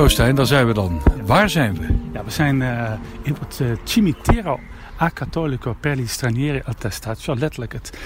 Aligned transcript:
Zo 0.00 0.08
Stijn, 0.08 0.34
daar 0.34 0.46
zijn 0.46 0.66
we 0.66 0.72
dan. 0.72 1.02
Waar 1.24 1.50
zijn 1.50 1.78
we? 1.78 1.86
Ja, 2.12 2.24
we 2.24 2.30
zijn 2.30 2.60
uh, 2.60 2.92
in 3.22 3.36
het 3.40 3.58
uh, 3.62 3.72
Cimitero 3.84 4.60
a 5.00 5.10
Cattolico 5.14 5.76
per 5.80 5.94
gli 5.94 6.06
stranieri 6.06 6.62
al 6.64 6.74
Testaccio. 6.78 7.34
Letterlijk 7.36 7.72
het, 7.72 7.98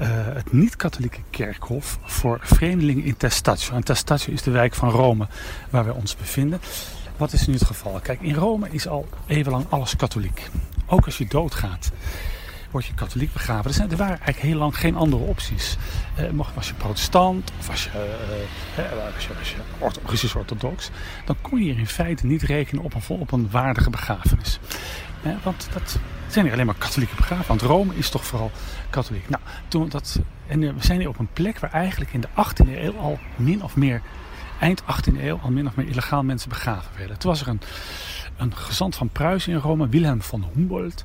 uh, 0.00 0.06
het 0.10 0.52
niet-katholieke 0.52 1.20
kerkhof 1.30 1.98
voor 2.02 2.38
vreemdelingen 2.42 3.04
in 3.04 3.16
Testaccio. 3.16 3.74
En 3.74 3.84
Testaccio 3.84 4.32
is 4.32 4.42
de 4.42 4.50
wijk 4.50 4.74
van 4.74 4.90
Rome 4.90 5.26
waar 5.70 5.84
we 5.84 5.94
ons 5.94 6.16
bevinden. 6.16 6.60
Wat 7.16 7.32
is 7.32 7.46
nu 7.46 7.54
het 7.54 7.64
geval? 7.64 8.00
Kijk, 8.02 8.20
in 8.20 8.34
Rome 8.34 8.68
is 8.70 8.88
al 8.88 9.08
eeuwenlang 9.26 9.64
alles 9.68 9.96
katholiek. 9.96 10.48
Ook 10.86 11.04
als 11.04 11.18
je 11.18 11.26
doodgaat 11.28 11.90
word 12.70 12.86
je 12.86 12.94
katholiek 12.94 13.32
begraven. 13.32 13.64
Er, 13.64 13.76
zijn, 13.76 13.90
er 13.90 13.96
waren 13.96 14.18
eigenlijk 14.18 14.46
heel 14.46 14.58
lang 14.58 14.76
geen 14.76 14.96
andere 14.96 15.22
opties. 15.22 15.76
Uh, 16.20 16.30
mocht, 16.30 16.54
was 16.54 16.68
je 16.68 16.74
protestant 16.74 17.52
of 17.58 17.66
was 17.66 17.84
je, 17.84 17.90
uh, 18.76 19.14
was 19.14 19.24
je, 19.50 19.56
was 19.78 19.94
Russisch-orthodox... 20.06 20.90
dan 21.24 21.36
kon 21.40 21.58
je 21.58 21.64
hier 21.64 21.78
in 21.78 21.86
feite 21.86 22.26
niet 22.26 22.42
rekenen 22.42 22.84
op 22.84 22.94
een, 22.94 23.02
op 23.08 23.32
een 23.32 23.50
waardige 23.50 23.90
begrafenis. 23.90 24.58
want 25.42 25.68
dat 25.72 25.98
zijn 26.26 26.44
hier 26.44 26.54
alleen 26.54 26.66
maar 26.66 26.74
katholieke 26.78 27.14
begraven. 27.14 27.46
Want 27.46 27.62
Rome 27.62 27.94
is 27.94 28.10
toch 28.10 28.24
vooral 28.24 28.50
katholiek. 28.90 29.28
Nou, 29.28 29.42
toen 29.68 29.88
dat, 29.88 30.20
en 30.46 30.60
we 30.60 30.84
zijn 30.84 30.98
hier 30.98 31.08
op 31.08 31.18
een 31.18 31.32
plek 31.32 31.58
waar 31.58 31.72
eigenlijk 31.72 32.12
in 32.12 32.20
de 32.20 32.28
18e 32.28 32.68
eeuw 32.68 32.96
al 32.96 33.18
min 33.36 33.62
of 33.62 33.76
meer... 33.76 34.02
eind 34.60 34.82
18e 34.82 35.20
eeuw 35.20 35.38
al 35.42 35.50
min 35.50 35.66
of 35.66 35.76
meer 35.76 35.86
illegaal 35.86 36.22
mensen 36.22 36.48
begraven 36.48 36.90
werden. 36.96 37.18
Toen 37.18 37.30
was 37.30 37.40
er 37.40 37.48
een 37.48 37.60
een 38.40 38.56
gezant 38.56 38.96
van 38.96 39.08
Pruisen 39.08 39.52
in 39.52 39.58
Rome, 39.58 39.88
Wilhelm 39.88 40.22
van 40.22 40.44
Humboldt. 40.54 41.04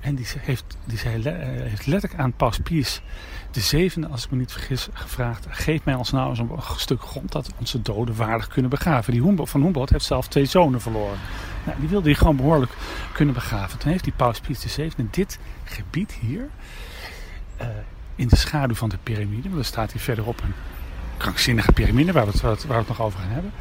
En 0.00 0.14
die 0.14 0.26
heeft, 0.38 0.64
die 0.84 0.98
zei, 0.98 1.22
eh, 1.22 1.34
heeft 1.62 1.86
letterlijk 1.86 2.22
aan 2.22 2.32
Paus 2.32 2.58
Pius 2.58 3.02
de 3.50 3.60
zevende, 3.60 4.08
als 4.08 4.24
ik 4.24 4.30
me 4.30 4.36
niet 4.36 4.52
vergis, 4.52 4.88
gevraagd... 4.92 5.46
geef 5.48 5.84
mij 5.84 5.94
ons 5.94 6.10
nou 6.10 6.28
eens 6.28 6.38
een 6.38 6.50
stuk 6.76 7.02
grond 7.02 7.32
dat 7.32 7.50
onze 7.58 7.82
doden 7.82 8.16
waardig 8.16 8.48
kunnen 8.48 8.70
begraven. 8.70 9.12
Die 9.12 9.22
Humboldt, 9.22 9.50
van 9.50 9.62
Humboldt 9.62 9.90
heeft 9.90 10.04
zelf 10.04 10.28
twee 10.28 10.44
zonen 10.44 10.80
verloren. 10.80 11.18
Nou, 11.64 11.80
die 11.80 11.88
wilde 11.88 12.08
hij 12.08 12.18
gewoon 12.18 12.36
behoorlijk 12.36 12.72
kunnen 13.12 13.34
begraven. 13.34 13.78
Toen 13.78 13.90
heeft 13.90 14.04
die 14.04 14.12
Paus 14.16 14.40
Pius 14.40 14.60
de 14.60 14.68
zevende 14.68 15.10
dit 15.10 15.38
gebied 15.64 16.12
hier... 16.12 16.48
Uh, 17.60 17.66
in 18.16 18.28
de 18.28 18.36
schaduw 18.36 18.74
van 18.74 18.88
de 18.88 18.98
piramide, 19.02 19.48
want 19.48 19.60
er 19.60 19.64
staat 19.64 19.92
hier 19.92 20.00
verderop 20.00 20.42
een 20.42 20.54
krankzinnige 21.16 21.72
piramide... 21.72 22.12
waar 22.12 22.26
waar 22.42 22.56
we 22.66 22.74
het 22.74 22.88
nog 22.88 23.00
over 23.00 23.18
gaan 23.18 23.30
hebben 23.30 23.52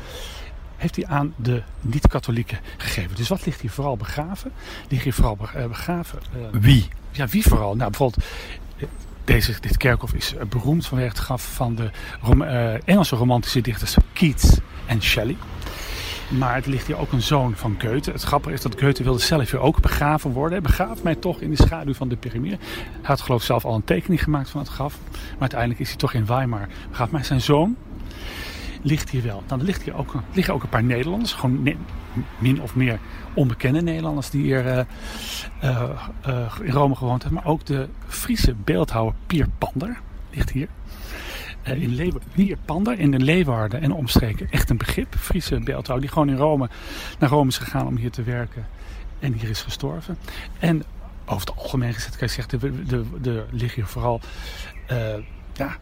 heeft 0.77 0.95
hij 0.95 1.05
aan 1.07 1.33
de 1.35 1.63
niet-katholieken 1.81 2.59
gegeven. 2.77 3.15
Dus 3.15 3.27
wat 3.27 3.45
ligt 3.45 3.61
hier 3.61 3.71
vooral 3.71 3.97
begraven? 3.97 4.51
Ligt 4.89 5.03
hier 5.03 5.13
vooral 5.13 5.37
eh, 5.53 5.67
begraven? 5.67 6.19
Uh, 6.35 6.61
wie? 6.61 6.87
Ja, 7.11 7.27
wie 7.27 7.43
vooral? 7.43 7.75
Nou, 7.75 7.89
bijvoorbeeld, 7.89 8.25
eh, 8.77 8.87
deze, 9.23 9.53
dit 9.59 9.77
kerkhof 9.77 10.13
is 10.13 10.33
beroemd 10.49 10.87
vanwege 10.87 11.09
het 11.09 11.17
graf 11.17 11.53
van 11.53 11.75
de 11.75 11.89
Rom 12.21 12.41
uh, 12.41 12.87
Engelse 12.87 13.15
romantische 13.15 13.61
dichters 13.61 13.95
Keats 14.13 14.57
en 14.85 15.01
Shelley. 15.01 15.37
Maar 16.29 16.55
er 16.55 16.69
ligt 16.69 16.87
hier 16.87 16.97
ook 16.97 17.11
een 17.11 17.21
zoon 17.21 17.55
van 17.55 17.75
Goethe. 17.79 18.11
Het 18.11 18.23
grappige 18.23 18.53
is 18.53 18.61
dat 18.61 18.79
Goethe 18.79 19.03
wilde 19.03 19.19
zelf 19.19 19.51
hier 19.51 19.59
ook 19.59 19.81
begraven 19.81 20.31
worden. 20.31 20.63
Begraaf 20.63 21.03
mij 21.03 21.15
toch 21.15 21.39
in 21.39 21.49
de 21.49 21.55
schaduw 21.55 21.93
van 21.93 22.07
de 22.07 22.15
piramide. 22.15 22.57
Hij 22.57 22.99
had 23.01 23.21
geloof 23.21 23.39
ik 23.39 23.45
zelf 23.45 23.65
al 23.65 23.75
een 23.75 23.83
tekening 23.83 24.23
gemaakt 24.23 24.49
van 24.49 24.59
het 24.61 24.69
graf. 24.69 24.97
Maar 25.11 25.39
uiteindelijk 25.39 25.79
is 25.79 25.87
hij 25.87 25.97
toch 25.97 26.13
in 26.13 26.25
Weimar 26.25 26.67
begraven. 26.89 27.13
Maar 27.13 27.25
zijn 27.25 27.41
zoon, 27.41 27.75
ligt 28.85 29.09
hier 29.09 29.23
wel. 29.23 29.43
Dan 29.45 29.61
ligt 29.61 29.81
hier 29.81 29.95
ook, 29.95 30.13
liggen 30.33 30.53
ook 30.53 30.63
een 30.63 30.69
paar 30.69 30.83
Nederlanders, 30.83 31.33
gewoon 31.33 31.77
min 32.37 32.61
of 32.61 32.75
meer 32.75 32.99
onbekende 33.33 33.81
Nederlanders 33.81 34.29
die 34.29 34.41
hier 34.41 34.65
uh, 34.65 35.89
uh, 36.27 36.55
in 36.61 36.71
Rome 36.71 36.95
gewoond 36.95 37.23
hebben. 37.23 37.41
Maar 37.43 37.51
ook 37.51 37.65
de 37.65 37.89
Friese 38.07 38.53
beeldhouwer 38.53 39.13
Pier 39.27 39.47
Pander 39.57 39.99
ligt 40.29 40.49
hier. 40.49 40.67
in 41.63 42.13
Pier 42.33 42.57
Pander 42.65 42.99
in 42.99 43.11
de 43.11 43.19
Leeuwarden 43.19 43.81
en 43.81 43.91
omstreken. 43.91 44.47
Echt 44.51 44.69
een 44.69 44.77
begrip, 44.77 45.15
Friese 45.15 45.59
beeldhouwer 45.59 46.01
die 46.01 46.09
gewoon 46.09 46.29
in 46.29 46.37
Rome 46.37 46.69
naar 47.19 47.29
Rome 47.29 47.49
is 47.49 47.57
gegaan 47.57 47.87
om 47.87 47.97
hier 47.97 48.11
te 48.11 48.23
werken. 48.23 48.67
En 49.19 49.33
hier 49.33 49.49
is 49.49 49.61
gestorven. 49.61 50.17
En 50.59 50.83
over 51.25 51.47
het 51.47 51.55
algemeen 51.55 51.93
gezegd 51.93 52.17
kan 52.17 52.27
je 52.27 52.33
zeggen, 52.33 52.59
de 53.21 53.45
liggen 53.49 53.75
hier 53.75 53.85
vooral 53.85 54.21
ja, 55.53 55.77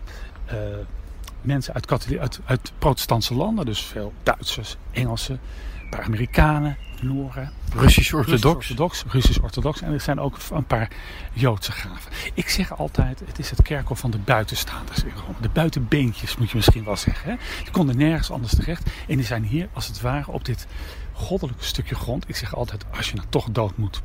mensen 1.44 1.74
uit, 1.74 2.18
uit, 2.20 2.40
uit 2.46 2.72
protestantse 2.80 3.34
landen. 3.34 3.66
Dus 3.66 3.81
veel 3.81 4.14
Duitsers, 4.24 4.78
Engelsen, 4.92 5.40
een 5.84 5.90
paar 5.90 6.04
Amerikanen, 6.04 6.78
Nooren. 7.02 7.52
Russisch-orthodox. 7.76 9.04
Russisch-orthodox. 9.08 9.81
En 9.81 9.94
er 9.94 10.02
zijn 10.02 10.20
ook 10.20 10.38
een 10.52 10.66
paar 10.66 10.90
Joodse 11.34 11.72
graven. 11.72 12.12
Ik 12.34 12.50
zeg 12.50 12.78
altijd, 12.78 13.20
het 13.26 13.40
is 13.40 13.50
het 13.50 13.62
kerkhof 13.62 14.00
van 14.00 14.12
de 14.12 14.18
buitenstaanders 14.18 15.04
in 15.04 15.12
Rome. 15.16 15.42
De 15.42 15.50
buitenbeentjes 15.50 16.38
moet 16.38 16.50
je 16.50 16.56
misschien 16.56 16.84
wel 16.84 16.98
zeggen. 16.98 17.30
Hè? 17.30 17.36
Die 17.64 17.72
konden 17.72 17.98
nergens 17.98 18.31
anders 18.31 18.56
terecht. 18.56 18.90
En 19.08 19.16
die 19.16 19.25
zijn 19.25 19.44
hier 19.44 19.68
als 19.74 19.88
het 19.88 20.02
ware 20.02 20.31
op 20.31 20.46
dit 20.46 20.68
goddelijke 21.14 21.64
stukje 21.64 21.96
grond. 21.96 22.30
Ik 22.30 22.36
zeg 22.36 22.56
altijd, 22.56 22.86
als 22.96 23.10
je 23.10 23.16
nou 23.16 23.28
toch 23.30 23.52
dood 23.52 23.78
moet, 23.78 24.02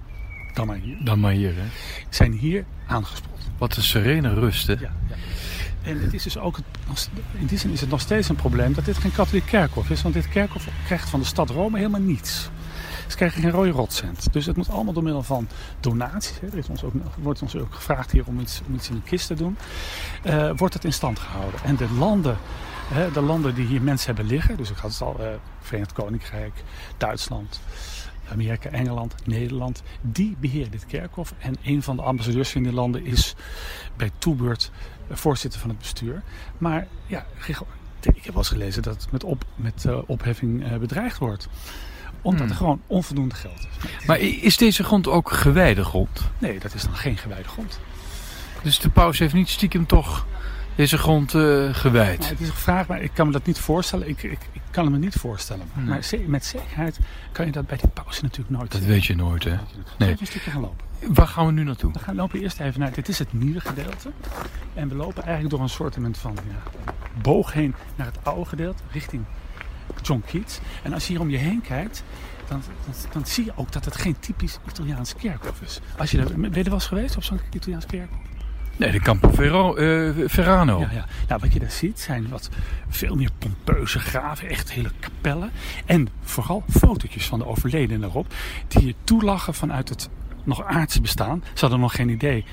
dan 0.55 0.67
maar 0.67 0.77
hier. 0.77 0.97
Dan 1.05 1.21
maar 1.21 1.33
hier, 1.33 1.55
hè? 1.55 1.67
Zijn 2.09 2.33
hier 2.33 2.65
aangesproken. 2.87 3.45
Wat 3.59 3.77
een 3.77 3.83
serene 3.83 4.35
rust, 4.35 4.67
hè? 4.67 4.73
Ja, 4.73 4.93
ja. 5.09 5.15
En 5.89 6.01
het 6.01 6.15
is 6.15 6.23
dus 6.23 6.39
ook, 6.39 6.59
in 7.33 7.47
die 7.47 7.59
zin 7.59 7.71
is 7.71 7.81
het 7.81 7.91
nog 7.91 8.01
steeds 8.01 8.29
een 8.29 8.37
probleem 8.37 8.75
dat 8.75 8.85
dit 8.85 8.99
geen 8.99 9.13
katholiek 9.13 9.47
kerkhof 9.47 9.91
is. 9.91 10.03
Want 10.03 10.15
dit 10.15 10.29
kerkhof 10.29 10.69
krijgt 10.85 11.09
van 11.09 11.21
de 11.21 11.27
stad 11.27 11.51
Rome 11.51 11.77
helemaal 11.77 12.01
niets. 12.01 12.51
Ze 13.07 13.17
krijgen 13.17 13.43
geen 13.43 13.51
rode 13.51 13.71
rotcent. 13.71 14.33
Dus 14.33 14.47
het 14.47 14.57
moet 14.57 14.71
allemaal 14.71 14.93
door 14.93 15.03
middel 15.03 15.23
van 15.23 15.49
donaties. 15.81 16.41
Er 16.41 16.59
is 16.59 16.69
ons 16.69 16.85
ook, 16.85 16.93
wordt 17.19 17.43
ons 17.43 17.57
ook 17.57 17.75
gevraagd 17.75 18.11
hier 18.11 18.27
om 18.27 18.41
iets, 18.41 18.61
om 18.67 18.75
iets 18.75 18.89
in 18.89 18.95
een 18.95 19.03
kist 19.03 19.27
te 19.27 19.35
doen. 19.35 19.59
Uh, 20.25 20.51
wordt 20.57 20.75
het 20.75 20.85
in 20.85 20.93
stand 20.93 21.19
gehouden. 21.19 21.61
En 21.65 21.77
de 21.77 21.91
landen, 21.99 22.37
hè, 22.89 23.11
de 23.11 23.21
landen 23.21 23.55
die 23.55 23.67
hier 23.67 23.83
mensen 23.83 24.15
hebben 24.15 24.35
liggen. 24.35 24.57
Dus 24.57 24.71
ik 24.71 24.77
had 24.77 24.91
het 24.91 25.01
al, 25.01 25.17
uh, 25.21 25.27
Verenigd 25.61 25.93
Koninkrijk, 25.93 26.53
Duitsland, 26.97 27.61
Amerika, 28.31 28.71
Engeland, 28.71 29.15
Nederland, 29.25 29.83
die 30.01 30.37
beheren 30.41 30.71
dit 30.71 30.87
kerkhof. 30.87 31.35
En 31.39 31.57
een 31.63 31.83
van 31.83 31.97
de 31.97 32.03
ambassadeurs 32.03 32.55
in 32.55 32.63
die 32.63 32.73
landen 32.73 33.05
is 33.05 33.35
bij 33.97 34.11
toebeurt 34.19 34.71
voorzitter 35.11 35.61
van 35.61 35.69
het 35.69 35.79
bestuur. 35.79 36.23
Maar 36.59 36.87
ja, 37.07 37.27
ik 38.01 38.25
heb 38.25 38.25
wel 38.25 38.37
eens 38.37 38.49
gelezen 38.49 38.83
dat 38.83 38.95
het 38.95 39.13
met, 39.13 39.25
op, 39.25 39.45
met 39.55 39.85
uh, 39.87 39.99
opheffing 40.07 40.71
uh, 40.71 40.77
bedreigd 40.77 41.19
wordt 41.19 41.49
omdat 42.23 42.41
hmm. 42.41 42.51
er 42.51 42.57
gewoon 42.57 42.81
onvoldoende 42.87 43.35
geld 43.35 43.59
is. 43.59 44.07
Maar 44.07 44.19
is 44.21 44.57
deze 44.57 44.85
grond 44.85 45.09
ook 45.09 45.33
gewijde 45.33 45.85
grond? 45.85 46.31
Nee, 46.39 46.59
dat 46.59 46.75
is 46.75 46.83
dan 46.83 46.97
geen 46.97 47.17
gewijde 47.17 47.49
grond. 47.49 47.81
Dus 48.63 48.79
de 48.79 48.89
paus 48.89 49.19
heeft 49.19 49.35
niet 49.35 49.49
stiekem 49.49 49.87
toch 49.87 50.27
deze 50.75 50.99
grond 50.99 51.35
uh, 51.35 51.75
gewijd? 51.75 52.19
Nou, 52.19 52.31
het 52.31 52.41
is 52.41 52.49
gevraagd, 52.49 52.89
maar 52.89 53.03
ik 53.03 53.11
kan 53.15 53.27
me 53.27 53.33
dat 53.33 53.47
niet 53.47 53.59
voorstellen. 53.59 54.09
Ik, 54.09 54.23
ik, 54.23 54.39
ik 54.53 54.61
kan 54.71 54.85
het 54.85 54.93
me 54.93 54.99
niet 54.99 55.15
voorstellen. 55.15 55.67
Hmm. 55.73 55.85
Maar 55.85 56.03
met 56.27 56.45
zekerheid 56.45 56.99
kan 57.33 57.47
je 57.47 57.53
dat 57.53 57.67
bij 57.67 57.77
die 57.77 57.89
paus 57.89 58.21
natuurlijk 58.21 58.51
nooit 58.51 58.73
Dat 58.73 58.81
weet 58.81 59.05
je 59.05 59.15
nooit, 59.15 59.45
hè? 59.45 59.57
Nee. 59.99 60.11
Een 60.11 60.27
stukje 60.27 60.51
gaan 60.51 60.61
lopen. 60.61 60.87
Waar 61.07 61.27
gaan 61.27 61.47
we 61.47 61.53
nu 61.53 61.65
naartoe? 61.65 61.93
We 61.93 61.99
gaan 61.99 62.15
lopen 62.15 62.41
eerst 62.41 62.61
even 62.61 62.81
naar, 62.81 62.93
dit 62.93 63.09
is 63.09 63.19
het 63.19 63.33
nieuwe 63.33 63.61
gedeelte. 63.61 64.11
En 64.75 64.89
we 64.89 64.95
lopen 64.95 65.23
eigenlijk 65.23 65.51
door 65.51 65.61
een 65.61 65.69
soort 65.69 65.97
van 66.13 66.37
ja, 66.49 66.93
boog 67.23 67.53
heen 67.53 67.75
naar 67.97 68.07
het 68.07 68.19
oude 68.23 68.45
gedeelte, 68.45 68.83
richting 68.91 69.25
John 70.03 70.23
Keats. 70.27 70.61
En 70.83 70.93
als 70.93 71.07
je 71.07 71.13
hier 71.13 71.21
om 71.21 71.31
je 71.31 71.37
heen 71.37 71.61
kijkt, 71.61 72.05
dan, 72.49 72.63
dan, 72.85 72.95
dan, 73.13 73.27
zie 73.27 73.45
je 73.45 73.53
ook 73.55 73.73
dat 73.73 73.85
het 73.85 73.97
geen 73.97 74.19
typisch 74.19 74.59
Italiaans 74.69 75.15
kerkhof 75.15 75.61
is. 75.61 75.81
Als 75.97 76.11
je, 76.11 76.23
ben 76.23 76.51
je 76.53 76.57
er 76.57 76.65
wel 76.65 76.73
eens 76.73 76.87
geweest 76.87 77.17
op 77.17 77.23
zo'n 77.23 77.41
Italiaans 77.53 77.87
kerkhof? 77.87 78.19
Nee, 78.77 78.91
de 78.91 79.01
Campo 79.01 79.31
Ferro, 79.33 79.77
uh, 79.77 80.29
Ferrano. 80.29 80.81
Ja, 80.81 80.91
ja. 80.93 81.07
Nou, 81.29 81.41
wat 81.41 81.53
je 81.53 81.59
daar 81.59 81.71
ziet 81.71 82.01
zijn 82.01 82.29
wat 82.29 82.49
veel 82.89 83.15
meer 83.15 83.31
pompeuze 83.39 83.99
graven, 83.99 84.49
echt 84.49 84.73
hele 84.73 84.91
kapellen. 85.01 85.51
En 85.87 86.09
vooral 86.23 86.65
fotootjes 86.71 87.27
van 87.27 87.39
de 87.39 87.47
overledenen 87.47 88.09
erop, 88.09 88.35
die 88.69 88.87
je 88.87 88.95
toelachen 89.05 89.55
vanuit 89.55 89.89
het 89.89 90.09
nog 90.49 90.65
aardse 90.65 91.01
bestaan. 91.01 91.45
Ze 91.55 91.61
hadden 91.61 91.81
nog 91.81 91.95
geen 91.95 92.09
idee 92.09 92.45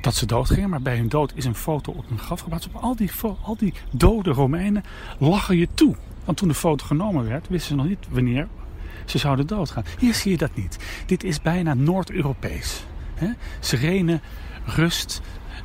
dat 0.00 0.14
ze 0.14 0.26
doodgingen, 0.26 0.70
maar 0.70 0.82
bij 0.82 0.96
hun 0.96 1.08
dood 1.08 1.32
is 1.34 1.44
een 1.44 1.54
foto 1.54 1.92
op 1.92 2.08
hun 2.08 2.18
graf 2.18 2.40
geplaatst. 2.40 2.68
Op 2.72 2.82
al 2.82 2.96
die, 2.96 3.10
al 3.42 3.56
die 3.56 3.74
dode 3.90 4.30
Romeinen 4.30 4.84
lachen 5.18 5.56
je 5.56 5.68
toe. 5.74 5.94
Want 6.24 6.38
toen 6.38 6.48
de 6.48 6.54
foto 6.54 6.86
genomen 6.86 7.28
werd, 7.28 7.48
wisten 7.48 7.68
ze 7.68 7.74
nog 7.74 7.86
niet 7.86 8.06
wanneer 8.10 8.48
ze 9.04 9.18
zouden 9.18 9.46
doodgaan. 9.46 9.84
Hier 9.98 10.14
zie 10.14 10.30
je 10.30 10.36
dat 10.36 10.54
niet. 10.54 10.78
Dit 11.06 11.24
is 11.24 11.40
bijna 11.40 11.74
Noord-Europees. 11.74 12.84
Serene, 13.60 14.20
rust, 14.64 15.20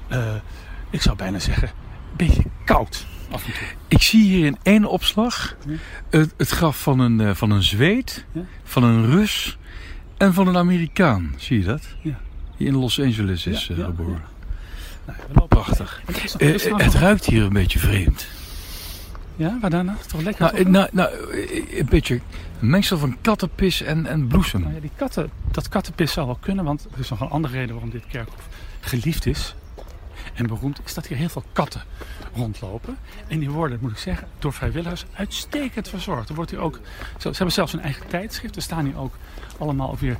uh, 0.09 0.35
ik 0.89 1.01
zou 1.01 1.15
bijna 1.15 1.39
zeggen, 1.39 1.67
een 1.67 2.17
beetje 2.17 2.43
koud 2.65 3.05
af 3.31 3.45
en 3.45 3.53
toe. 3.53 3.67
Ik 3.87 4.01
zie 4.01 4.23
hier 4.23 4.45
in 4.45 4.57
één 4.63 4.85
opslag 4.85 5.57
het, 6.09 6.33
het 6.37 6.49
graf 6.49 6.81
van 6.81 6.99
een, 6.99 7.19
uh, 7.19 7.33
van 7.33 7.51
een 7.51 7.63
Zweed, 7.63 8.25
ja? 8.31 8.41
van 8.63 8.83
een 8.83 9.05
Rus 9.05 9.57
en 10.17 10.33
van 10.33 10.47
een 10.47 10.57
Amerikaan. 10.57 11.33
Zie 11.38 11.59
je 11.59 11.65
dat? 11.65 11.81
Ja. 12.01 12.19
Die 12.57 12.67
in 12.67 12.75
Los 12.75 13.00
Angeles 13.01 13.45
is 13.45 13.67
ja, 13.67 13.75
uh, 13.75 13.85
geboren. 13.85 14.21
Nou, 15.33 15.47
Prachtig. 15.47 16.01
Het, 16.38 16.69
het 16.77 16.94
ruikt 16.94 17.25
hier 17.25 17.44
een 17.44 17.53
beetje 17.53 17.79
vreemd. 17.79 18.27
Ja, 19.35 19.57
waar 19.62 19.69
dan? 19.69 19.95
Toch 20.07 20.21
lekker? 20.21 20.51
Nou, 20.51 20.69
nou, 20.69 20.89
nou, 20.91 21.09
een 21.77 21.85
beetje 21.89 22.21
een 22.62 22.69
mengsel 22.69 22.97
van 22.97 23.17
kattenpis 23.21 23.81
en, 23.81 24.06
en 24.06 24.27
bloesem. 24.27 24.62
Nou 24.62 24.73
ja, 24.73 24.79
die 24.79 24.91
katten, 24.95 25.29
dat 25.51 25.69
kattenpis 25.69 26.12
zou 26.12 26.25
wel 26.25 26.38
kunnen, 26.39 26.65
want 26.65 26.88
er 26.94 27.00
is 27.00 27.09
nog 27.09 27.21
een 27.21 27.29
andere 27.29 27.53
reden 27.53 27.71
waarom 27.71 27.89
dit 27.89 28.03
kerkhof 28.07 28.47
geliefd 28.79 29.25
is. 29.25 29.56
En 30.35 30.47
beroemd 30.47 30.79
is 30.85 30.93
dat 30.93 31.07
hier 31.07 31.17
heel 31.17 31.29
veel 31.29 31.43
katten 31.53 31.81
rondlopen. 32.35 32.97
En 33.27 33.39
die 33.39 33.49
worden, 33.49 33.77
moet 33.81 33.91
ik 33.91 33.97
zeggen, 33.97 34.27
door 34.39 34.53
vrijwilligers 34.53 35.05
uitstekend 35.13 35.89
verzorgd. 35.89 36.29
Er 36.29 36.35
wordt 36.35 36.51
hier 36.51 36.59
ook, 36.59 36.79
ze 37.17 37.27
hebben 37.27 37.51
zelfs 37.51 37.73
een 37.73 37.81
eigen 37.81 38.07
tijdschrift. 38.07 38.55
Er 38.55 38.61
staan 38.61 38.85
hier 38.85 38.97
ook 38.97 39.17
allemaal 39.57 39.97
weer 39.99 40.17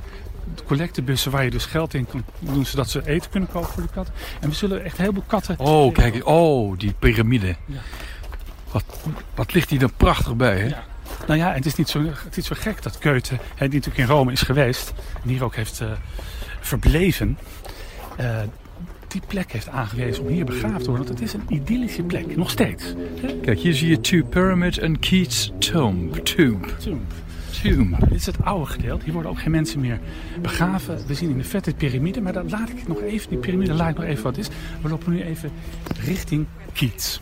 collectebussen 0.64 1.30
waar 1.30 1.44
je 1.44 1.50
dus 1.50 1.64
geld 1.64 1.94
in 1.94 2.06
kan 2.06 2.24
doen 2.38 2.66
zodat 2.66 2.90
ze 2.90 3.08
eten 3.08 3.30
kunnen 3.30 3.48
kopen 3.48 3.68
voor 3.68 3.82
de 3.82 3.88
katten. 3.88 4.14
En 4.40 4.48
we 4.48 4.54
zullen 4.54 4.84
echt 4.84 4.94
een 4.94 5.00
heleboel 5.00 5.24
katten... 5.26 5.58
Oh, 5.58 5.94
kijk, 5.94 6.26
oh, 6.26 6.78
die 6.78 6.92
piramide. 6.98 7.56
Ja. 7.66 7.78
Wat, 8.70 8.84
wat 9.34 9.52
ligt 9.52 9.70
hier 9.70 9.78
dan 9.78 9.92
prachtig 9.96 10.36
bij, 10.36 10.58
hè? 10.58 10.66
Ja. 10.66 10.84
Nou 11.26 11.38
ja, 11.38 11.52
het 11.52 11.66
is 11.66 11.74
niet 11.74 11.88
zo, 11.88 12.02
het 12.24 12.36
is 12.36 12.46
zo 12.46 12.54
gek 12.58 12.82
dat 12.82 12.98
Keute, 12.98 13.34
hè, 13.34 13.68
die 13.68 13.78
natuurlijk 13.78 14.08
in 14.08 14.14
Rome 14.16 14.32
is 14.32 14.42
geweest... 14.42 14.92
en 15.22 15.28
hier 15.28 15.44
ook 15.44 15.54
heeft 15.54 15.80
uh, 15.80 15.88
verbleven... 16.60 17.38
Uh, 18.20 18.40
die 19.16 19.28
plek 19.28 19.52
heeft 19.52 19.68
aangewezen 19.68 20.22
om 20.22 20.28
hier 20.28 20.44
begraafd 20.44 20.84
te 20.84 20.90
worden. 20.90 21.06
Want 21.06 21.18
het 21.18 21.28
is 21.28 21.32
een 21.32 21.42
idyllische 21.48 22.02
plek, 22.02 22.36
nog 22.36 22.50
steeds. 22.50 22.94
Kijk, 23.42 23.58
hier 23.58 23.74
zie 23.74 23.88
je 23.88 24.00
Two 24.00 24.24
Pyramid 24.24 24.78
en 24.78 24.98
Keats 24.98 25.52
Tomb. 25.58 26.14
Tomb. 26.14 26.66
Tomb. 26.78 27.12
Tomb. 27.62 28.00
Dit 28.00 28.12
is 28.12 28.26
het 28.26 28.44
oude 28.44 28.66
gedeelte. 28.66 29.04
Hier 29.04 29.12
worden 29.12 29.30
ook 29.30 29.40
geen 29.40 29.50
mensen 29.50 29.80
meer 29.80 30.00
begraven. 30.42 31.06
We 31.06 31.14
zien 31.14 31.30
in 31.30 31.38
de 31.38 31.44
vette 31.44 31.74
piramide, 31.74 32.20
maar 32.20 32.32
dan 32.32 32.48
laat 32.48 32.68
ik 32.68 32.88
nog 32.88 33.02
even, 33.02 33.28
die 33.28 33.38
piramide 33.38 33.74
laat 33.74 33.90
ik 33.90 33.96
nog 33.96 34.04
even 34.04 34.22
wat 34.22 34.36
is. 34.36 34.48
We 34.82 34.88
lopen 34.88 35.12
nu 35.12 35.22
even 35.22 35.50
richting 36.04 36.46
Keats. 36.72 37.20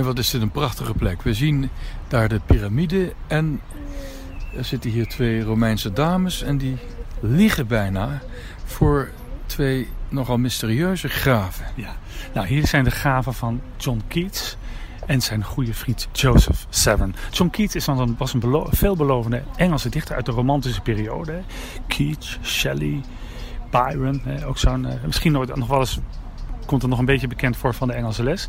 Wat 0.00 0.18
is 0.18 0.30
dit 0.30 0.42
een 0.42 0.50
prachtige 0.50 0.94
plek. 0.94 1.22
We 1.22 1.34
zien 1.34 1.70
daar 2.08 2.28
de 2.28 2.40
piramide 2.46 3.12
en 3.26 3.60
er 4.56 4.64
zitten 4.64 4.90
hier 4.90 5.06
twee 5.06 5.42
Romeinse 5.42 5.92
dames 5.92 6.42
en 6.42 6.58
die 6.58 6.76
liggen 7.20 7.66
bijna 7.66 8.22
voor 8.64 9.10
twee 9.46 9.88
nogal 10.08 10.38
mysterieuze 10.38 11.08
graven. 11.08 11.66
Ja, 11.74 11.96
nou 12.34 12.46
hier 12.46 12.66
zijn 12.66 12.84
de 12.84 12.90
graven 12.90 13.34
van 13.34 13.60
John 13.76 14.02
Keats 14.08 14.56
en 15.06 15.20
zijn 15.20 15.44
goede 15.44 15.74
vriend 15.74 16.08
Joseph 16.12 16.66
Severn. 16.68 17.14
John 17.30 17.50
Keats 17.50 17.74
is 17.74 17.86
een, 17.86 18.14
was 18.18 18.32
een 18.34 18.66
veelbelovende 18.70 19.42
Engelse 19.56 19.88
dichter 19.88 20.14
uit 20.14 20.26
de 20.26 20.32
romantische 20.32 20.80
periode. 20.80 21.40
Keats, 21.86 22.38
Shelley, 22.42 23.00
Byron, 23.70 24.22
ook 24.44 24.58
zo'n, 24.58 24.86
eh, 24.86 24.94
misschien 25.04 25.32
nooit 25.32 25.56
nog 25.56 25.68
wel 25.68 25.80
eens 25.80 26.00
komt 26.66 26.82
er 26.82 26.88
nog 26.88 26.98
een 26.98 27.04
beetje 27.04 27.28
bekend 27.28 27.56
voor 27.56 27.74
van 27.74 27.88
de 27.88 27.94
Engelse 27.94 28.22
les. 28.22 28.48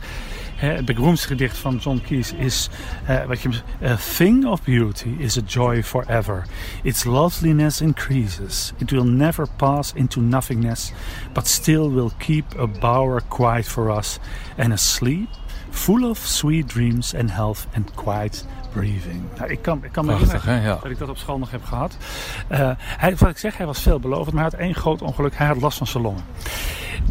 Het 0.63 0.85
beroemdste 0.85 1.27
gedicht 1.27 1.57
van 1.57 1.75
John 1.75 2.01
Keats 2.07 2.33
is 2.33 2.69
uh, 3.09 3.23
wat 3.25 3.41
je, 3.41 3.49
A 3.83 3.95
thing 4.15 4.45
of 4.45 4.63
beauty 4.63 5.15
is 5.17 5.37
a 5.37 5.41
joy 5.45 5.83
forever. 5.83 6.45
Its 6.83 7.03
loveliness 7.03 7.81
increases. 7.81 8.73
It 8.77 8.91
will 8.91 9.05
never 9.05 9.47
pass 9.55 9.93
into 9.93 10.21
nothingness, 10.21 10.91
but 11.33 11.47
still 11.47 11.91
will 11.91 12.11
keep 12.17 12.59
a 12.59 12.67
bower 12.67 13.21
quiet 13.27 13.65
for 13.65 13.97
us 13.97 14.19
and 14.57 14.71
a 14.71 14.77
sleep 14.77 15.29
full 15.69 16.09
of 16.09 16.17
sweet 16.17 16.67
dreams 16.67 17.15
and 17.15 17.31
health 17.31 17.67
and 17.73 17.93
quiet 17.95 18.45
breathing. 18.73 19.23
Nou, 19.37 19.51
ik 19.51 19.61
kan, 19.61 19.83
ik 19.83 19.91
kan 19.91 20.05
me 20.05 20.11
herinneren 20.13 20.61
ja. 20.61 20.79
dat 20.81 20.91
ik 20.91 20.97
dat 20.97 21.09
op 21.09 21.17
school 21.17 21.37
nog 21.37 21.51
heb 21.51 21.63
gehad. 21.63 21.97
Uh, 22.51 22.71
hij, 22.77 23.15
wat 23.15 23.29
ik 23.29 23.37
zeg, 23.37 23.57
hij 23.57 23.65
was 23.65 23.81
veelbelovend, 23.81 24.33
maar 24.33 24.43
hij 24.43 24.51
had 24.51 24.59
één 24.59 24.75
groot 24.75 25.01
ongeluk. 25.01 25.37
Hij 25.37 25.47
had 25.47 25.61
last 25.61 25.77
van 25.77 25.87
zijn 25.87 26.03
longen. 26.03 26.23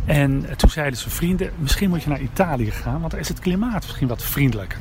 En 0.04 0.56
toen 0.56 0.70
zeiden 0.70 0.98
zijn 0.98 1.14
vrienden, 1.14 1.50
misschien 1.58 1.88
moet 1.88 2.02
je 2.02 2.08
naar 2.08 2.20
Italië 2.20 2.70
gaan, 2.70 3.00
want 3.00 3.10
daar 3.10 3.20
is 3.20 3.28
het 3.28 3.38
klimaat 3.38 3.82
misschien 3.82 4.08
wat 4.08 4.22
vriendelijker. 4.22 4.78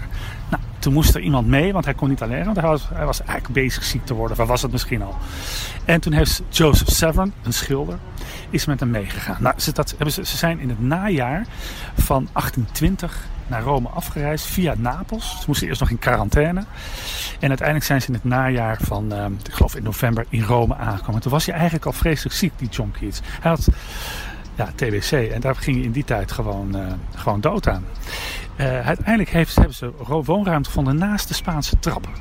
Nou, 0.50 0.64
toen 0.80 0.94
moest 0.94 1.16
er 1.16 1.22
iemand 1.22 1.48
mee, 1.48 1.74
want 1.74 1.86
hij 1.86 1.94
kon 1.94 2.10
niet 2.10 2.22
alleen, 2.22 2.46
want 2.46 2.58
hij 2.58 2.68
was, 2.68 2.90
hij 2.94 3.06
was 3.06 3.20
eigenlijk 3.20 3.54
bezig 3.54 3.84
ziek 3.84 4.06
te 4.06 4.14
worden, 4.14 4.40
of 4.40 4.48
was 4.48 4.62
het 4.62 4.72
misschien 4.72 5.02
al. 5.02 5.16
En 5.86 6.02
toen 6.02 6.14
heeft 6.14 6.42
Joseph 6.50 6.90
Severn, 6.90 7.34
een 7.44 7.54
schilder, 7.54 7.98
is 8.50 8.66
met 8.66 8.80
hem 8.80 8.90
meegegaan. 8.90 9.38
Nou, 9.40 9.60
ze, 9.60 9.72
dat, 9.74 9.96
ze, 10.08 10.24
zijn 10.24 10.60
in 10.60 10.70
het 10.70 10.82
najaar 10.82 11.46
van 11.94 12.28
1820 12.34 13.30
naar 13.48 13.62
Rome 13.62 13.88
afgereisd 13.88 14.46
via 14.46 14.74
Napels. 14.78 15.38
Ze 15.40 15.44
moesten 15.48 15.68
eerst 15.68 15.80
nog 15.80 15.90
in 15.90 16.00
quarantaine. 16.00 16.64
En 17.40 17.48
uiteindelijk 17.48 17.88
zijn 17.88 18.02
ze 18.02 18.08
in 18.08 18.14
het 18.14 18.24
najaar 18.24 18.78
van, 18.82 19.14
uh, 19.14 19.26
ik 19.46 19.54
geloof 19.54 19.76
in 19.76 19.84
november, 19.84 20.26
in 20.30 20.44
Rome 20.44 20.76
aangekomen. 20.76 21.22
Toen 21.22 21.32
was 21.32 21.46
hij 21.46 21.54
eigenlijk 21.56 21.86
al 21.86 21.94
vreselijk 21.94 22.36
ziek, 22.36 22.52
die 22.56 22.70
John 22.70 22.94
Keats. 23.00 23.22
Hij 23.42 23.52
had 23.52 23.68
ja, 24.62 24.72
TBC 24.76 25.12
en 25.12 25.42
daar 25.42 25.56
ging 25.56 25.76
hij 25.76 25.86
in 25.86 25.92
die 25.92 26.04
tijd 26.04 26.32
gewoon, 26.32 26.78
uh, 26.78 26.86
gewoon 27.16 27.42
dood 27.42 27.68
aan. 27.68 27.86
Uh, 28.58 28.88
uiteindelijk 28.88 29.30
heeft, 29.30 29.56
hebben 29.56 29.76
ze 29.76 29.92
woonruimte 30.24 30.70
gevonden 30.70 30.98
naast 30.98 31.28
de 31.28 31.34
Spaanse 31.34 31.80
trappen. 31.80 32.12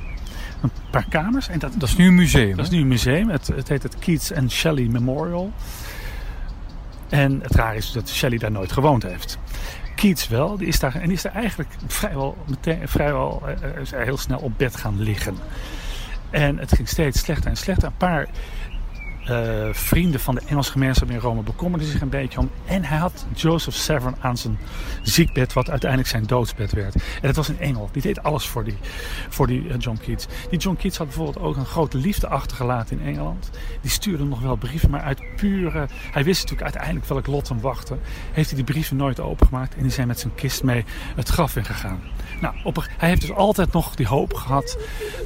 Een 0.62 0.70
paar 0.90 1.06
kamers. 1.08 1.48
En 1.48 1.58
dat, 1.58 1.72
dat 1.72 1.88
is 1.88 1.96
nu 1.96 2.06
een 2.06 2.14
museum. 2.14 2.56
Dat 2.56 2.64
is 2.64 2.70
nu 2.70 2.80
een 2.80 2.88
museum. 2.88 3.28
Het, 3.28 3.46
het 3.46 3.68
heet 3.68 3.82
het 3.82 3.98
Keats 3.98 4.32
and 4.32 4.50
Shelley 4.50 4.84
Memorial. 4.84 5.52
En 7.08 7.40
het 7.42 7.54
raar 7.54 7.76
is 7.76 7.92
dat 7.92 8.08
Shelley 8.08 8.38
daar 8.38 8.50
nooit 8.50 8.72
gewoond 8.72 9.02
heeft. 9.02 9.38
Keats 9.94 10.28
wel, 10.28 10.56
die 10.56 10.66
is 10.66 10.80
daar, 10.80 10.94
en 10.94 11.04
die 11.04 11.12
is 11.12 11.22
daar 11.22 11.34
eigenlijk 11.34 11.70
vrijwel, 11.86 12.36
meteen, 12.48 12.88
vrijwel 12.88 13.42
uh, 13.92 14.04
heel 14.04 14.16
snel 14.16 14.38
op 14.38 14.52
bed 14.56 14.76
gaan 14.76 15.00
liggen. 15.00 15.36
En 16.30 16.58
het 16.58 16.74
ging 16.74 16.88
steeds 16.88 17.20
slechter 17.20 17.50
en 17.50 17.56
slechter. 17.56 17.88
Een 17.88 17.96
paar 17.96 18.28
uh, 19.28 19.68
vrienden 19.72 20.20
van 20.20 20.34
de 20.34 20.40
Engelse 20.46 20.70
gemeenschap 20.70 21.10
in 21.10 21.18
Rome 21.18 21.42
bekommerden 21.42 21.88
zich 21.88 22.00
een 22.00 22.08
beetje 22.08 22.38
om. 22.38 22.50
En 22.66 22.84
hij 22.84 22.98
had 22.98 23.26
Joseph 23.34 23.74
Severn 23.74 24.14
aan 24.20 24.36
zijn 24.36 24.58
ziekbed, 25.02 25.52
wat 25.52 25.70
uiteindelijk 25.70 26.10
zijn 26.10 26.26
doodsbed 26.26 26.72
werd. 26.72 26.94
En 26.94 27.26
het 27.26 27.36
was 27.36 27.48
een 27.48 27.60
engel, 27.60 27.88
die 27.92 28.02
deed 28.02 28.22
alles 28.22 28.46
voor 28.46 28.64
die, 28.64 28.76
voor 29.28 29.46
die 29.46 29.62
uh, 29.62 29.74
John 29.78 29.98
Keats. 30.04 30.26
Die 30.50 30.58
John 30.58 30.76
Keats 30.76 30.98
had 30.98 31.06
bijvoorbeeld 31.06 31.44
ook 31.44 31.56
een 31.56 31.66
grote 31.66 31.96
liefde 31.96 32.28
achtergelaten 32.28 33.00
in 33.00 33.06
Engeland. 33.06 33.50
Die 33.80 33.90
stuurde 33.90 34.24
nog 34.24 34.40
wel 34.40 34.56
brieven, 34.56 34.90
maar 34.90 35.02
uit 35.02 35.20
pure... 35.36 35.88
Hij 36.10 36.24
wist 36.24 36.40
natuurlijk 36.40 36.62
uiteindelijk 36.62 37.06
welk 37.06 37.26
lot 37.26 37.48
hem 37.48 37.60
wachtte. 37.60 37.96
Heeft 38.32 38.48
hij 38.48 38.56
die 38.56 38.72
brieven 38.72 38.96
nooit 38.96 39.20
opengemaakt 39.20 39.74
en 39.74 39.82
die 39.82 39.92
zijn 39.92 40.06
met 40.06 40.20
zijn 40.20 40.34
kist 40.34 40.62
mee 40.62 40.84
het 41.16 41.28
graf 41.28 41.56
ingegaan. 41.56 42.00
Nou, 42.40 42.54
op, 42.64 42.86
hij 42.96 43.08
heeft 43.08 43.20
dus 43.20 43.32
altijd 43.32 43.72
nog 43.72 43.94
die 43.94 44.06
hoop 44.06 44.34
gehad 44.34 44.78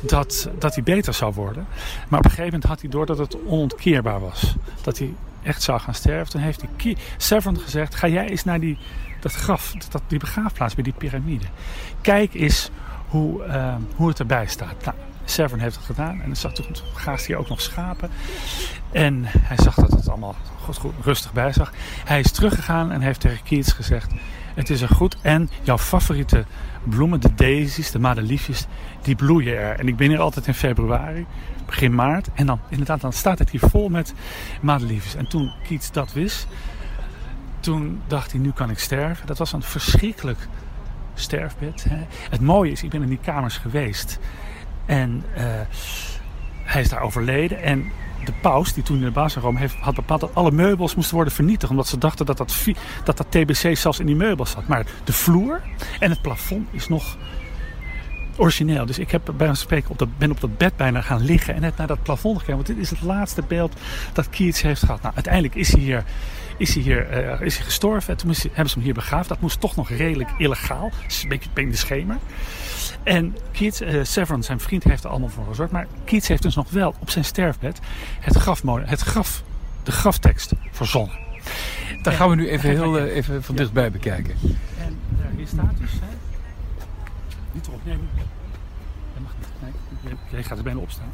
dat, 0.03 0.49
dat 0.59 0.75
hij 0.75 0.83
beter 0.83 1.15
zou 1.15 1.35
worden. 1.35 1.67
Maar 2.09 2.19
op 2.19 2.25
een 2.25 2.31
gegeven 2.31 2.53
moment 2.53 2.65
had 2.65 2.81
hij 2.81 2.91
door 2.91 3.07
dat 3.07 3.19
het 3.19 3.37
onontkeerbaar 3.45 3.84
was. 3.93 4.55
Dat 4.83 4.99
hij 4.99 5.15
echt 5.43 5.63
zou 5.63 5.81
gaan 5.81 5.95
sterven. 5.95 6.33
Toen 6.33 6.41
heeft 6.41 6.65
hij 6.77 6.97
Severn 7.17 7.59
gezegd, 7.59 7.95
ga 7.95 8.09
jij 8.09 8.29
eens 8.29 8.45
naar 8.45 8.61
die, 8.61 8.79
dat 9.21 9.33
graf, 9.33 9.73
dat, 9.91 10.03
die 10.07 10.19
begraafplaats 10.19 10.75
bij 10.75 10.85
die 10.85 10.93
piramide. 10.93 11.47
Kijk 12.01 12.35
eens 12.35 12.71
hoe, 13.09 13.47
uh, 13.47 13.75
hoe 13.97 14.09
het 14.09 14.19
erbij 14.19 14.47
staat. 14.47 14.85
Nou, 14.85 14.97
Severn 15.25 15.61
heeft 15.61 15.77
het 15.77 15.85
gedaan 15.85 16.21
en 16.21 16.37
zag 16.37 16.53
toen 16.53 16.67
gaast 16.95 17.27
hij 17.27 17.37
ook 17.37 17.49
nog 17.49 17.61
schapen. 17.61 18.11
En 18.93 19.23
hij 19.25 19.57
zag 19.57 19.75
dat 19.75 19.91
het 19.91 20.09
allemaal 20.09 20.35
goed, 20.61 20.93
rustig 21.03 21.33
bij 21.33 21.53
zag. 21.53 21.73
Hij 22.05 22.21
is 22.21 22.31
teruggegaan 22.31 22.93
en 22.93 23.01
heeft 23.01 23.21
tegen 23.21 23.43
Keats 23.43 23.73
gezegd: 23.73 24.13
Het 24.55 24.71
is 24.71 24.81
er 24.81 24.89
goed 24.89 25.17
en 25.23 25.51
jouw 25.63 25.79
favoriete 25.79 26.45
bloemen, 26.89 27.21
de 27.21 27.35
daisies, 27.35 27.91
de 27.91 27.99
madeliefjes, 27.99 28.67
die 29.03 29.15
bloeien 29.15 29.59
er. 29.59 29.79
En 29.79 29.89
ik 29.89 29.97
ben 29.97 30.09
hier 30.09 30.21
altijd 30.21 30.47
in 30.47 30.55
februari, 30.55 31.27
begin 31.67 31.95
maart. 31.95 32.29
En 32.35 32.47
dan 32.47 32.61
inderdaad, 32.69 33.01
dan 33.01 33.13
staat 33.13 33.39
het 33.39 33.51
hier 33.51 33.61
vol 33.61 33.89
met 33.89 34.15
madeliefjes. 34.61 35.15
En 35.15 35.29
toen 35.29 35.53
Keats 35.69 35.93
dat 35.93 36.13
wist, 36.13 36.47
toen 37.61 38.01
dacht 38.07 38.33
hij, 38.33 38.41
nu 38.41 38.51
kan 38.51 38.71
ik 38.71 38.79
sterven. 38.79 39.27
Dat 39.27 39.39
was 39.39 39.53
een 39.53 39.63
verschrikkelijk 39.63 40.49
sterfbed. 41.15 41.85
Hè. 41.89 42.07
Het 42.31 42.41
mooie 42.41 42.71
is, 42.71 42.83
ik 42.83 42.91
ben 42.91 43.03
in 43.03 43.09
die 43.09 43.19
kamers 43.23 43.57
geweest. 43.57 44.19
En 44.87 45.25
uh, 45.37 45.43
hij 46.65 46.81
is 46.81 46.89
daar 46.89 47.01
overleden. 47.01 47.63
En 47.63 47.91
de 48.25 48.33
paus, 48.41 48.73
die 48.73 48.83
toen 48.83 48.97
in 48.97 49.05
de 49.05 49.11
baas 49.11 49.37
heeft, 49.55 49.75
had 49.75 49.95
bepaald 49.95 50.21
dat 50.21 50.35
alle 50.35 50.51
meubels 50.51 50.95
moesten 50.95 51.15
worden 51.15 51.33
vernietigd. 51.33 51.71
Omdat 51.71 51.89
ze 51.89 51.99
dachten 51.99 52.27
dat 52.27 52.37
dat, 52.37 52.65
dat 53.05 53.17
dat 53.17 53.27
TBC 53.31 53.77
zelfs 53.77 53.99
in 53.99 54.07
die 54.07 54.17
meubels 54.17 54.51
zat. 54.51 54.67
Maar 54.67 54.87
de 55.05 55.13
vloer 55.13 55.61
en 55.99 56.11
het 56.11 56.23
plafond 56.23 56.69
is 56.71 56.89
nog 56.89 57.17
origineel. 58.37 58.87
Dus 58.87 58.99
ik 58.99 59.11
heb 59.11 59.33
bij 59.37 59.49
een 59.49 59.57
spreken 59.57 59.91
op 59.91 59.99
dat, 59.99 60.19
ben 60.19 60.31
op 60.31 60.41
dat 60.41 60.59
bed 60.59 60.77
bijna 60.77 61.01
gaan 61.01 61.25
liggen 61.25 61.55
en 61.55 61.61
net 61.61 61.77
naar 61.77 61.87
dat 61.87 62.03
plafond 62.03 62.39
gekeken. 62.39 62.55
Want 62.55 62.67
dit 62.67 62.79
is 62.79 62.91
het 62.91 63.03
laatste 63.03 63.43
beeld 63.49 63.73
dat 64.13 64.31
Keats 64.31 64.63
heeft 64.63 64.81
gehad. 64.81 65.03
Nou, 65.03 65.15
uiteindelijk 65.15 65.55
is 65.55 65.73
hij 65.73 65.81
hier, 65.81 66.05
is 66.57 66.75
hij 66.75 66.83
hier 66.83 67.25
uh, 67.25 67.41
is 67.41 67.57
hij 67.57 67.65
gestorven. 67.65 68.11
En 68.11 68.17
toen 68.17 68.35
hebben 68.43 68.69
ze 68.69 68.75
hem 68.75 68.85
hier 68.85 68.95
begraafd. 68.95 69.29
Dat 69.29 69.41
moest 69.41 69.61
toch 69.61 69.77
nog 69.77 69.89
redelijk 69.89 70.31
illegaal. 70.39 70.91
een 71.23 71.29
beetje 71.29 71.51
in 71.55 71.71
de 71.71 71.77
schemer. 71.77 72.19
En 73.03 73.37
Keats, 73.53 73.81
uh, 73.81 74.05
Severn, 74.05 74.43
zijn 74.43 74.61
vriend, 74.61 74.85
heeft 74.85 75.05
er 75.05 75.11
allemaal 75.11 75.29
voor 75.29 75.45
gezorgd. 75.49 75.73
Maar 75.73 75.87
Keats 76.05 76.29
heeft 76.29 76.43
dus 76.43 76.55
nog 76.55 76.71
wel 76.71 76.95
op 76.99 77.11
zijn 77.11 77.25
sterfbed 77.25 77.81
het, 78.21 78.37
grafmolen, 78.37 78.89
het 78.89 79.01
graf, 79.01 79.43
de 79.83 79.93
graftekst 79.93 80.53
verzonnen. 80.71 81.19
Daar 82.03 82.15
gaan 82.15 82.29
we 82.29 82.37
nu 82.37 82.49
even, 82.49 82.71
heel, 82.71 82.99
uh, 82.99 83.17
even 83.17 83.43
van 83.43 83.57
dichtbij 83.57 83.91
bekijken. 83.91 84.35
En 84.79 84.99
uh, 85.19 85.37
hier 85.37 85.47
staat 85.47 85.79
dus... 85.79 85.91
Hè, 85.93 86.17
niet 87.53 87.67
erop 87.67 87.81
nemen. 87.85 88.09
Jij 90.31 90.43
gaat 90.43 90.59
er 90.59 90.65
bijna 90.65 90.81
opstaan. 90.81 91.09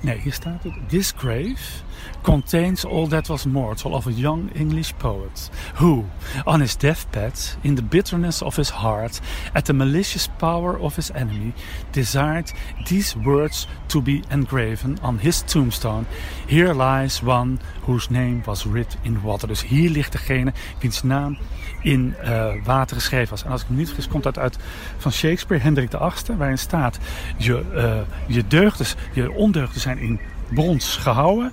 Nee, 0.00 0.18
hier 0.18 0.32
staat 0.32 0.62
het. 0.62 0.72
This 0.88 1.12
grave 1.16 1.82
contains 2.22 2.86
all 2.86 3.08
that 3.08 3.26
was 3.26 3.44
mortal 3.44 3.92
of 3.92 4.06
a 4.06 4.10
young 4.10 4.54
English 4.54 4.92
poet, 4.96 5.50
who, 5.74 6.04
on 6.44 6.60
his 6.60 6.76
deathbed, 6.76 7.56
in 7.60 7.74
the 7.74 7.82
bitterness 7.82 8.42
of 8.42 8.56
his 8.56 8.70
heart, 8.70 9.20
at 9.52 9.64
the 9.64 9.72
malicious 9.72 10.28
power 10.36 10.78
of 10.78 10.96
his 10.96 11.10
enemy, 11.10 11.52
desired 11.90 12.52
these 12.84 13.18
words 13.24 13.68
to 13.86 14.02
be 14.02 14.22
engraven 14.28 14.98
on 15.02 15.18
his 15.18 15.42
tombstone. 15.42 16.06
Here 16.46 16.74
lies 16.74 17.22
one 17.22 17.58
whose 17.86 18.12
name 18.12 18.42
was 18.44 18.64
writ 18.64 18.96
in 19.02 19.20
water. 19.20 19.48
Dus 19.48 19.62
hier 19.62 19.90
ligt 19.90 20.12
degene 20.12 20.52
wiens 20.78 21.02
naam 21.02 21.38
in 21.82 22.14
uh, 22.24 22.52
water 22.64 22.96
geschreven 22.96 23.30
was. 23.30 23.44
En 23.44 23.50
als 23.50 23.62
ik 23.62 23.68
me 23.68 23.76
niet 23.76 23.86
vergis, 23.86 24.08
komt 24.08 24.22
dat 24.22 24.38
uit 24.38 24.58
van 24.96 25.12
Shakespeare, 25.12 25.62
Hendrik 25.62 25.90
VIII, 25.90 26.38
waarin 26.38 26.58
staat: 26.58 26.98
je, 27.36 27.62
uh, 27.74 28.36
je 28.36 28.43
deugden, 28.48 28.86
je 29.12 29.32
ondeugden 29.32 29.80
zijn 29.80 29.98
in 29.98 30.20
brons 30.48 30.96
gehouden, 30.96 31.52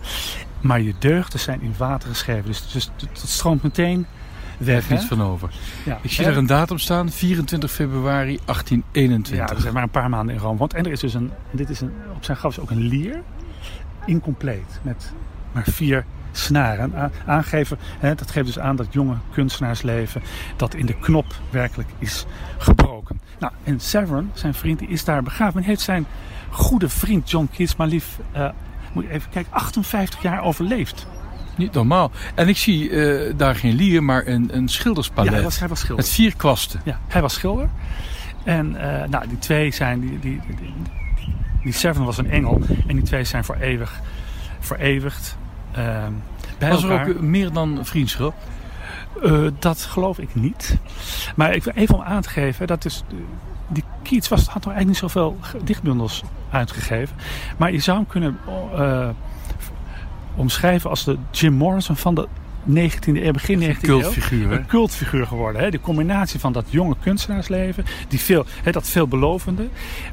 maar 0.62 0.81
je 0.81 0.93
deugden 1.00 1.39
zijn 1.39 1.62
in 1.62 1.74
water 1.77 2.10
geschreven. 2.10 2.45
Dus, 2.45 2.71
dus 2.71 2.91
dat 2.98 3.29
stroomt 3.29 3.63
meteen 3.63 4.05
weg. 4.57 4.89
Er 4.89 5.00
van 5.00 5.21
over. 5.21 5.50
Ja. 5.86 6.00
Ik 6.01 6.12
zie 6.12 6.25
er 6.25 6.38
een 6.38 6.45
datum 6.45 6.77
staan, 6.77 7.12
24 7.12 7.71
februari 7.71 8.39
1821. 8.45 9.36
Ja, 9.36 9.55
we 9.55 9.62
zijn 9.62 9.74
maar 9.74 9.83
een 9.83 9.89
paar 9.89 10.10
maanden 10.10 10.36
in 10.36 10.41
Rome. 10.41 10.57
Want 10.57 10.74
en 10.74 10.86
er 10.86 10.91
is 10.91 11.00
dus 11.00 11.13
een, 11.13 11.31
dit 11.51 11.69
is 11.69 11.81
een, 11.81 11.91
op 12.15 12.24
zijn 12.24 12.38
graf 12.38 12.51
is 12.51 12.60
ook 12.60 12.69
een 12.69 12.88
lier, 12.88 13.21
incompleet, 14.05 14.79
met 14.81 15.13
maar 15.51 15.63
vier 15.65 16.05
snaren. 16.31 17.12
Aangeven, 17.25 17.77
hè, 18.00 18.15
dat 18.15 18.31
geeft 18.31 18.45
dus 18.45 18.60
aan 18.60 18.75
dat 18.75 18.88
jonge 18.89 19.15
kunstenaarsleven 19.33 20.21
dat 20.55 20.74
in 20.74 20.86
de 20.86 21.00
knop 21.00 21.25
werkelijk 21.50 21.89
is 22.00 22.25
gebroken. 22.57 23.21
Nou, 23.39 23.53
en 23.63 23.79
Severn, 23.79 24.31
zijn 24.33 24.53
vriend, 24.53 24.79
die 24.79 24.88
is 24.88 25.03
daar 25.03 25.24
begraven. 25.24 25.55
Men 25.55 25.63
heeft 25.63 25.81
zijn 25.81 26.05
goede 26.51 26.89
vriend 26.89 27.29
John 27.29 27.50
Keats 27.55 27.75
maar 27.75 27.88
lief, 27.88 28.20
uh, 28.36 28.50
moet 28.93 29.08
even 29.08 29.29
kijken, 29.29 29.53
58 29.53 30.22
jaar 30.22 30.41
overleefd. 30.43 31.08
Niet 31.55 31.74
normaal. 31.74 32.12
En 32.36 32.48
ik 32.48 32.58
zie 32.58 32.89
uh, 32.89 33.34
daar 33.38 33.55
geen 33.55 33.74
lier, 33.75 34.03
maar 34.03 34.27
een, 34.27 34.50
een 34.55 34.67
schilderspalet. 34.67 35.29
Ja, 35.29 35.36
hij 35.36 35.43
was, 35.43 35.60
hij 35.60 35.67
was 35.67 35.79
schilder. 35.79 36.05
Met 36.05 36.13
vier 36.13 36.36
kwasten. 36.36 36.81
Ja, 36.86 37.00
hij 37.08 37.22
was 37.22 37.34
schilder. 37.34 37.70
En 38.43 38.74
uh, 38.74 39.03
nou, 39.10 39.27
die 39.27 39.39
twee 39.39 39.72
zijn, 39.72 40.00
die, 40.00 40.20
die, 40.20 40.41
die, 40.48 40.74
die 41.63 41.74
Severn 41.74 42.05
was 42.05 42.17
een 42.17 42.31
engel. 42.31 42.62
En 42.88 42.96
die 42.96 43.03
twee 43.03 43.24
zijn 43.24 43.43
voor 43.43 43.55
eeuwig, 43.55 44.00
vereeuwigd. 44.60 45.38
Uh, 45.77 46.08
was 46.60 46.84
er 46.84 47.10
ook 47.10 47.22
meer 47.22 47.51
dan 47.51 47.79
vriendschap? 47.81 48.34
Uh, 49.24 49.48
dat 49.60 49.81
geloof 49.81 50.20
ik 50.20 50.36
niet. 50.36 50.77
Maar 51.36 51.55
ik, 51.55 51.65
even 51.75 51.96
om 51.96 52.01
aan 52.01 52.22
te 52.22 52.29
geven, 52.29 52.67
dat 52.67 52.86
is, 52.86 53.03
die 53.71 53.83
Keats 54.01 54.27
was, 54.27 54.47
had 54.47 54.61
toch 54.61 54.73
eigenlijk 54.73 54.87
niet 54.87 55.11
zoveel 55.11 55.37
dichtbundels 55.63 56.23
uitgegeven. 56.49 57.15
Maar 57.57 57.71
je 57.71 57.79
zou 57.79 57.97
hem 57.97 58.07
kunnen 58.07 58.37
uh, 58.75 59.09
omschrijven 60.35 60.89
als 60.89 61.03
de 61.03 61.17
Jim 61.31 61.53
Morrison 61.53 61.95
van 61.95 62.15
de 62.15 62.27
19e 62.67 63.05
eeuw, 63.05 63.31
begin 63.31 63.75
19e 63.75 63.81
cultfiguur, 63.81 64.51
Een 64.51 64.65
cultfiguur 64.65 65.27
geworden. 65.27 65.61
Hè? 65.61 65.71
De 65.71 65.79
combinatie 65.79 66.39
van 66.39 66.53
dat 66.53 66.65
jonge 66.69 66.95
kunstenaarsleven, 67.03 67.85
die 68.07 68.19
veel, 68.19 68.45
hè, 68.63 68.71
dat 68.71 68.89
veelbelovende, 68.89 69.67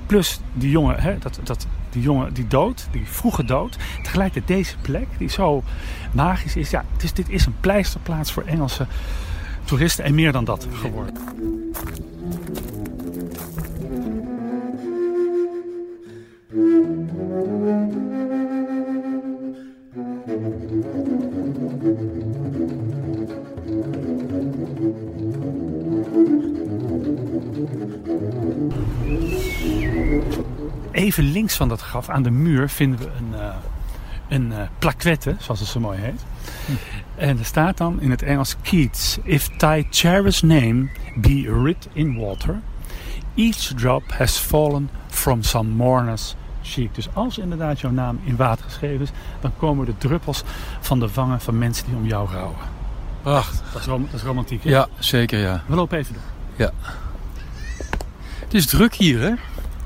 plus 0.07 0.41
die 0.53 0.71
jonge, 0.71 0.95
hè, 0.95 1.19
dat, 1.19 1.41
dat, 1.43 1.67
die 1.91 2.03
jonge, 2.03 2.33
die 2.33 2.47
dood, 2.47 2.89
die 2.91 3.07
vroege 3.07 3.45
dood. 3.45 3.77
Tegelijkertijd 4.03 4.59
deze 4.59 4.77
plek, 4.81 5.07
die 5.19 5.31
zo 5.31 5.63
magisch 6.13 6.57
is. 6.57 6.71
Ja, 6.71 6.85
het 6.93 7.03
is, 7.03 7.13
dit 7.13 7.29
is 7.29 7.47
een 7.47 7.61
pleisterplaats 7.61 8.33
voor 8.33 8.43
Engelse 8.43 8.87
toeristen 9.65 10.05
en 10.05 10.15
meer 10.15 10.33
dan 10.33 10.45
dat 10.45 10.67
geworden. 10.73 11.15
Even 30.93 31.25
links 31.25 31.57
van 31.57 31.69
dat 31.69 31.81
graf 31.81 32.09
aan 32.09 32.23
de 32.23 32.31
muur 32.31 32.69
vinden 32.69 32.99
we 32.99 33.11
een, 33.19 33.33
uh, 33.33 33.55
een 34.29 34.47
uh, 34.51 34.61
plaquette, 34.79 35.37
zoals 35.39 35.61
het 35.61 35.69
zo 35.69 35.81
mooi 35.81 35.99
heet. 35.99 36.25
Hm. 36.67 36.73
En 37.17 37.39
er 37.39 37.45
staat 37.45 37.77
dan 37.77 38.01
in 38.01 38.11
het 38.11 38.23
Engels 38.23 38.57
Keats: 38.63 39.19
If 39.23 39.49
thy 39.57 39.87
cherished 39.91 40.43
name 40.43 40.89
be 41.17 41.61
writ 41.63 41.89
in 41.93 42.17
water, 42.17 42.61
each 43.35 43.73
drop 43.75 44.03
has 44.13 44.39
fallen 44.39 44.91
from 45.09 45.43
some 45.43 45.71
mourner's 45.71 46.37
Dus 46.93 47.09
als 47.13 47.39
inderdaad 47.39 47.81
jouw 47.81 47.91
naam 47.91 48.21
in 48.25 48.37
water 48.37 48.65
geschreven 48.65 49.01
is, 49.01 49.11
dan 49.41 49.53
komen 49.57 49.87
de 49.87 49.97
druppels 49.99 50.43
van 50.81 51.01
de 51.01 51.09
wangen 51.15 51.41
van 51.41 51.59
mensen 51.59 51.87
die 51.87 51.97
om 51.97 52.07
jou 52.07 52.31
rouwen. 52.31 52.57
Prachtig. 53.23 53.73
Dat 53.73 53.81
is, 53.81 53.87
rom 53.87 54.05
dat 54.05 54.15
is 54.15 54.23
romantiek, 54.23 54.65
hè? 54.65 54.71
Ja, 54.71 54.87
zeker 54.99 55.39
ja. 55.39 55.63
We 55.67 55.75
lopen 55.75 55.99
even 55.99 56.15
door. 56.15 56.23
Ja. 56.57 56.71
Het 58.41 58.55
is 58.55 58.67
druk 58.67 58.95
hier, 58.95 59.21
hè? 59.21 59.29
Nou, 59.29 59.39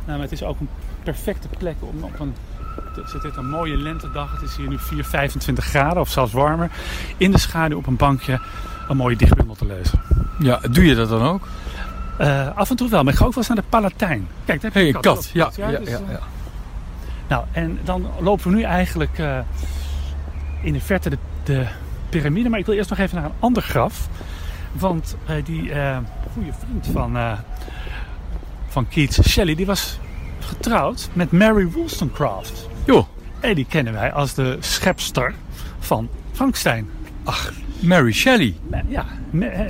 maar 0.07 0.21
het 0.21 0.33
is 0.33 0.43
ook 0.43 0.61
een 0.61 0.69
perfecte 1.03 1.49
plek 1.59 1.77
om 1.81 2.05
op 2.05 2.21
een... 2.21 2.35
Het 2.95 3.25
is 3.25 3.37
een 3.37 3.49
mooie 3.49 3.77
lentedag. 3.77 4.33
Het 4.33 4.43
is 4.43 4.57
hier 4.57 4.69
nu 4.69 4.79
4, 4.79 5.05
25 5.05 5.65
graden 5.65 6.01
of 6.01 6.11
zelfs 6.11 6.33
warmer. 6.33 6.71
In 7.17 7.31
de 7.31 7.39
schaduw 7.39 7.77
op 7.77 7.87
een 7.87 7.97
bankje 7.97 8.41
een 8.89 8.97
mooie 8.97 9.17
dichtbundel 9.17 9.55
te 9.55 9.67
lezen. 9.67 10.01
Ja, 10.39 10.61
doe 10.71 10.85
je 10.85 10.95
dat 10.95 11.09
dan 11.09 11.23
ook? 11.23 11.49
Uh, 12.21 12.57
af 12.57 12.71
en 12.71 12.77
toe 12.77 12.89
wel, 12.89 13.03
maar 13.03 13.13
ik 13.13 13.19
ga 13.19 13.25
ook 13.25 13.35
wel 13.35 13.45
eens 13.45 13.55
naar 13.55 13.65
de 13.65 13.71
Palatijn. 13.71 14.29
Kijk, 14.45 14.61
daar 14.61 14.71
heb 14.73 14.73
je 14.73 14.79
hey, 14.79 14.89
een 14.89 15.01
kat. 15.01 15.15
kat. 15.15 15.31
Ja, 15.33 15.51
ja, 15.57 15.79
dus, 15.79 15.89
ja, 15.89 16.01
ja, 16.09 16.19
Nou, 17.33 17.45
en 17.53 17.79
dan 17.85 18.07
lopen 18.21 18.51
we 18.51 18.57
nu 18.57 18.63
eigenlijk 18.63 19.19
uh, 19.19 19.39
in 20.63 20.73
de 20.73 20.81
verte 20.81 21.11
de, 21.11 21.19
de 21.45 21.67
piramide. 22.09 22.49
Maar 22.49 22.59
ik 22.59 22.67
wil 22.67 22.75
eerst 22.75 22.91
nog 22.91 22.99
even 22.99 23.17
naar 23.17 23.25
een 23.25 23.37
ander 23.39 23.63
graf. 23.63 24.09
Want 24.73 25.17
uh, 25.31 25.45
die 25.45 25.73
goede 26.33 26.53
vriend 26.59 26.87
van, 26.93 27.39
van 28.69 28.89
Keats, 28.89 29.29
Shelley, 29.29 29.55
die 29.55 29.67
was 29.67 29.99
getrouwd 30.41 31.09
met 31.13 31.33
Mary 31.33 31.71
Wollstonecraft. 31.71 32.69
Jo. 32.87 33.09
En 33.41 33.55
die 33.55 33.67
kennen 33.69 33.93
wij 33.93 34.13
als 34.13 34.35
de 34.35 34.57
schepster 34.61 35.35
van 35.79 36.09
Frankenstein. 36.33 36.91
Ach, 37.25 37.53
Mary 37.83 38.13
Shelley. 38.13 38.55
Ja, 38.89 39.07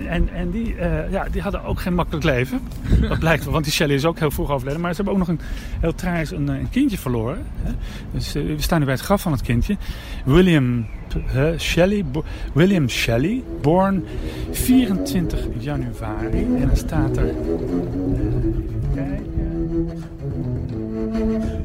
en, 0.09 0.29
en 0.35 0.51
die, 0.51 0.75
uh, 0.75 1.11
ja, 1.11 1.27
die 1.31 1.43
hadden 1.43 1.65
ook 1.65 1.81
geen 1.81 1.95
makkelijk 1.95 2.25
leven. 2.25 2.61
Dat 3.09 3.19
blijkt 3.19 3.45
wel, 3.45 3.53
want 3.53 3.65
die 3.65 3.73
Shelley 3.73 3.95
is 3.95 4.05
ook 4.05 4.19
heel 4.19 4.31
vroeg 4.31 4.51
overleden. 4.51 4.81
Maar 4.81 4.91
ze 4.91 4.97
hebben 4.97 5.15
ook 5.15 5.19
nog 5.19 5.29
een 5.29 5.41
heel 5.81 5.95
tragisch 5.95 6.31
een, 6.31 6.49
een 6.49 6.71
kindje 6.71 6.99
verloren. 6.99 7.47
Hè? 7.63 7.73
Dus 8.13 8.37
uh, 8.37 8.47
we 8.47 8.63
staan 8.63 8.79
nu 8.79 8.85
bij 8.85 8.95
het 8.95 9.03
graf 9.03 9.23
van 9.23 9.33
het 9.33 9.43
kindje. 9.43 9.77
William 10.25 10.87
uh, 11.35 11.59
Shelley, 11.59 12.05
William 12.53 12.89
Shelley, 12.89 13.43
born 13.61 14.05
24 14.51 15.41
januari. 15.59 16.39
En 16.39 16.67
dan 16.67 16.77
staat 16.77 17.17
er... 17.17 17.25
even 17.25 18.69
kijken... 18.95 20.01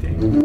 denk... 0.00 0.38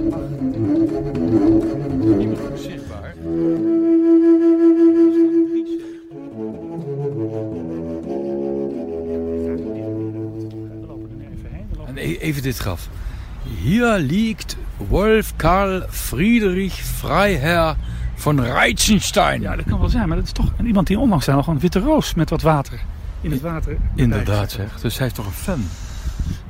even 12.24 12.42
dit 12.42 12.58
graf. 12.58 12.90
Hier 13.62 13.98
liegt 13.98 14.58
Wolf 14.78 15.36
Karl 15.36 15.82
Friedrich 15.90 16.74
Freiherr 16.74 17.76
von 18.16 18.42
Reitzenstein. 18.42 19.42
Ja, 19.42 19.56
dat 19.56 19.66
kan 19.66 19.80
wel 19.80 19.90
zijn, 19.90 20.08
maar 20.08 20.18
dat 20.18 20.26
is 20.26 20.32
toch 20.32 20.52
iemand 20.66 20.88
die 20.88 21.00
onlangs 21.00 21.26
zijn 21.26 21.38
nog 21.38 21.48
een 21.48 21.60
witte 21.60 21.80
roos 21.80 22.14
met 22.14 22.30
wat 22.30 22.42
water 22.42 22.80
in 23.24 23.32
het 23.32 23.42
water. 23.42 23.78
Inderdaad 23.96 24.52
zeg, 24.52 24.80
dus 24.82 24.98
hij 24.98 25.08
is 25.08 25.14
toch 25.14 25.26
een 25.26 25.32
fan. 25.32 25.66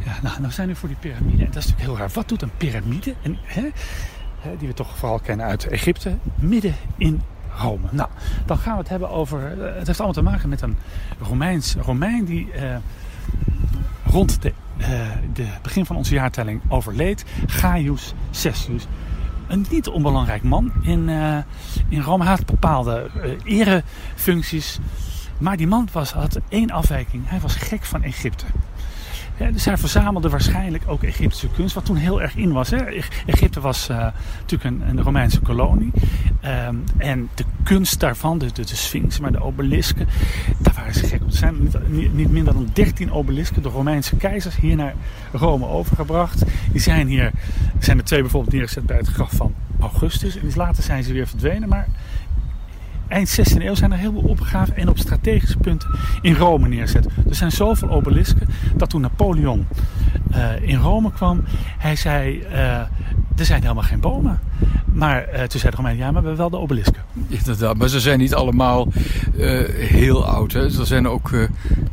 Ja, 0.06 0.18
nou, 0.22 0.40
nou 0.42 0.52
zijn 0.52 0.68
we 0.68 0.76
voor 0.76 0.90
die 0.90 0.98
piramide. 1.00 1.46
En 1.46 1.52
dat 1.52 1.64
is 1.64 1.70
natuurlijk 1.70 1.82
heel 1.82 1.98
raar. 1.98 2.10
Wat 2.14 2.28
doet 2.28 2.42
een 2.42 2.58
piramide? 2.58 3.14
En, 3.22 3.38
hè, 3.44 3.70
die 4.58 4.68
we 4.68 4.74
toch 4.74 4.98
vooral 4.98 5.20
kennen 5.20 5.46
uit 5.46 5.68
Egypte. 5.68 6.18
Midden 6.36 6.76
in 6.98 7.22
Rome. 7.58 7.88
Nou, 7.92 8.10
dan 8.46 8.58
gaan 8.58 8.74
we 8.74 8.80
het 8.80 8.90
hebben 8.90 9.10
over... 9.10 9.62
Eh, 9.62 9.76
het 9.78 9.88
heeft 9.88 10.00
allemaal 10.00 10.24
te 10.24 10.30
maken 10.30 10.50
met 10.50 10.62
een 10.62 10.78
Romeins, 11.20 11.76
Romein 11.76 12.26
die 12.26 12.52
eh, 12.52 12.76
rond 14.14 14.42
de 14.42 14.54
uh, 14.78 14.88
de 15.34 15.48
begin 15.62 15.86
van 15.86 15.96
onze 15.96 16.14
jaartelling 16.14 16.62
overleed. 16.68 17.26
Gaius 17.46 18.14
Cestius. 18.32 18.86
Een 19.48 19.66
niet 19.70 19.88
onbelangrijk 19.88 20.44
man 20.44 20.72
in, 20.82 21.08
uh, 21.08 21.38
in 21.90 22.02
Rome. 22.02 22.24
Had 22.24 22.46
bepaalde 22.46 23.10
uh, 23.16 23.60
erefuncties. 23.60 24.80
Maar 25.38 25.58
die 25.58 25.68
man 25.68 25.88
was, 25.92 26.12
had 26.12 26.40
één 26.50 26.72
afwijking. 26.72 27.30
Hij 27.30 27.40
was 27.40 27.56
gek 27.56 27.84
van 27.84 28.04
Egypte. 28.04 28.46
Dus 29.38 29.66
hij 29.66 29.78
verzamelde 29.78 30.30
waarschijnlijk 30.30 30.84
ook 30.88 31.04
Egyptische 31.04 31.48
kunst, 31.56 31.76
wat 31.76 31.86
toen 31.86 31.96
heel 31.96 32.22
erg 32.22 32.36
in 32.36 32.52
was. 32.52 32.70
Hè. 32.70 32.78
Egypte 33.26 33.60
was 33.60 33.90
uh, 33.90 33.98
natuurlijk 34.40 34.64
een, 34.64 34.90
een, 34.90 35.02
Romeinse 35.02 35.40
kolonie. 35.40 35.92
Um, 36.68 36.84
en 36.98 37.30
de 37.34 37.44
kunst 37.64 38.00
daarvan, 38.00 38.38
de, 38.38 38.52
de, 38.52 38.66
de 38.66 38.76
Sphinx, 38.76 39.20
maar 39.20 39.32
de 39.32 39.42
obelisken, 39.42 40.08
daar 40.58 40.74
waren 40.74 40.94
ze 40.94 41.08
gek 41.08 41.22
op. 41.22 41.28
Er 41.28 41.36
zijn 41.36 41.56
niet, 41.88 42.14
niet, 42.14 42.32
minder 42.32 42.54
dan 42.54 42.70
13 42.74 43.12
obelisken 43.12 43.62
door 43.62 43.72
Romeinse 43.72 44.16
keizers 44.16 44.56
hier 44.56 44.76
naar 44.76 44.94
Rome 45.32 45.68
overgebracht. 45.68 46.44
Die 46.72 46.82
zijn 46.82 47.08
hier, 47.08 47.32
zijn 47.80 47.98
er 47.98 48.04
twee 48.04 48.22
bijvoorbeeld 48.22 48.54
neergezet 48.54 48.86
bij 48.86 48.98
het 48.98 49.08
graf 49.08 49.32
van 49.32 49.54
Augustus. 49.80 50.38
En 50.38 50.52
later 50.56 50.84
zijn 50.84 51.04
ze 51.04 51.14
weer 51.14 51.28
verdwenen. 51.28 51.70
Maar 51.70 51.88
eind 53.14 53.40
16e 53.40 53.64
eeuw 53.64 53.76
zijn 53.76 53.92
er 53.92 53.98
heel 53.98 54.12
veel 54.12 54.30
opgegraven 54.30 54.76
en 54.76 54.90
op 54.90 54.98
strategische 54.98 55.58
punten 55.58 55.90
in 56.22 56.36
Rome 56.36 56.68
neerzet. 56.68 57.06
Er 57.06 57.36
zijn 57.36 57.52
zoveel 57.52 57.90
obelisken 57.90 58.48
dat 58.76 58.90
toen 58.90 59.02
Napoleon 59.02 59.68
uh, 60.32 60.62
in 60.62 60.78
Rome 60.78 61.12
kwam, 61.12 61.44
hij 61.78 61.96
zei: 61.96 62.44
uh, 62.52 62.58
er 63.38 63.46
zijn 63.46 63.62
helemaal 63.62 63.84
geen 63.84 64.00
bomen. 64.00 64.40
Maar 64.94 65.28
uh, 65.34 65.42
toen 65.42 65.60
zei 65.60 65.72
de 65.72 65.78
Romeinen, 65.78 66.06
ja, 66.06 66.12
maar 66.12 66.22
we 66.22 66.28
hebben 66.28 66.50
wel 66.50 66.60
de 66.60 66.66
obelisken. 66.66 67.02
Inderdaad, 67.28 67.78
maar 67.78 67.90
ze 67.90 68.00
zijn 68.00 68.20
niet 68.20 68.34
allemaal 68.34 68.88
heel 69.76 70.26
oud. 70.26 70.52
Hè. 70.52 70.64
Er 70.64 70.86
zijn 70.86 71.08
ook, 71.08 71.30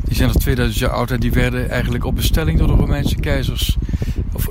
die 0.05 0.15
zijn 0.15 0.29
al 0.29 0.35
2000 0.35 0.79
jaar 0.81 0.91
oud 0.91 1.11
en 1.11 1.21
die 1.21 1.33
werden 1.33 1.71
eigenlijk 1.71 2.05
op 2.05 2.15
bestelling 2.15 2.59
door 2.59 2.67
de 2.67 2.75
Romeinse 2.75 3.17
keizers 3.17 3.77
of 4.33 4.49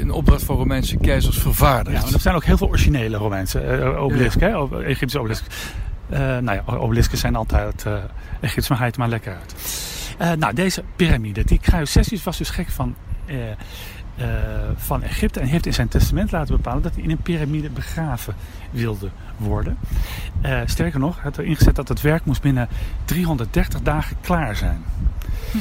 in 0.00 0.10
opdracht 0.10 0.42
van 0.44 0.56
Romeinse 0.56 0.96
keizers 0.96 1.38
vervaardigd. 1.38 2.08
Ja, 2.08 2.14
er 2.14 2.20
zijn 2.20 2.34
ook 2.34 2.44
heel 2.44 2.56
veel 2.56 2.68
originele 2.68 3.16
Romeinse 3.16 3.94
obelisken, 3.98 4.48
ja. 4.48 4.68
hè, 4.68 4.82
Egyptische 4.82 5.18
obelisken. 5.18 5.52
Uh, 6.12 6.18
nou 6.18 6.52
ja, 6.52 6.62
obelisken 6.66 7.18
zijn 7.18 7.36
altijd 7.36 7.84
uh, 7.86 7.94
Egyptisch, 8.40 8.68
maar 8.68 8.80
het 8.80 8.96
maar 8.96 9.08
lekker 9.08 9.36
uit. 9.36 9.54
Uh, 10.20 10.32
nou, 10.32 10.54
deze 10.54 10.84
piramide, 10.96 11.44
die 11.44 11.58
Cruius 11.58 12.22
was 12.24 12.38
dus 12.38 12.50
gek 12.50 12.68
van, 12.68 12.94
van 14.76 15.02
Egypte 15.02 15.40
en 15.40 15.46
heeft 15.46 15.66
in 15.66 15.74
zijn 15.74 15.88
testament 15.88 16.32
laten 16.32 16.56
bepalen 16.56 16.82
dat 16.82 16.94
hij 16.94 17.02
in 17.02 17.10
een 17.10 17.22
piramide 17.22 17.70
begraven 17.70 18.34
wilde 18.70 19.08
worden. 19.36 19.78
sterker 20.66 21.00
nog, 21.00 21.14
hij 21.14 21.22
had 21.22 21.38
erin 21.38 21.56
gezet 21.56 21.74
dat 21.74 21.88
het 21.88 22.00
werk 22.00 22.24
moest 22.24 22.42
binnen 22.42 22.68
330 23.04 23.82
dagen 23.82 24.16
klaar 24.20 24.56
zijn. 24.56 24.84
Hm. 25.50 25.58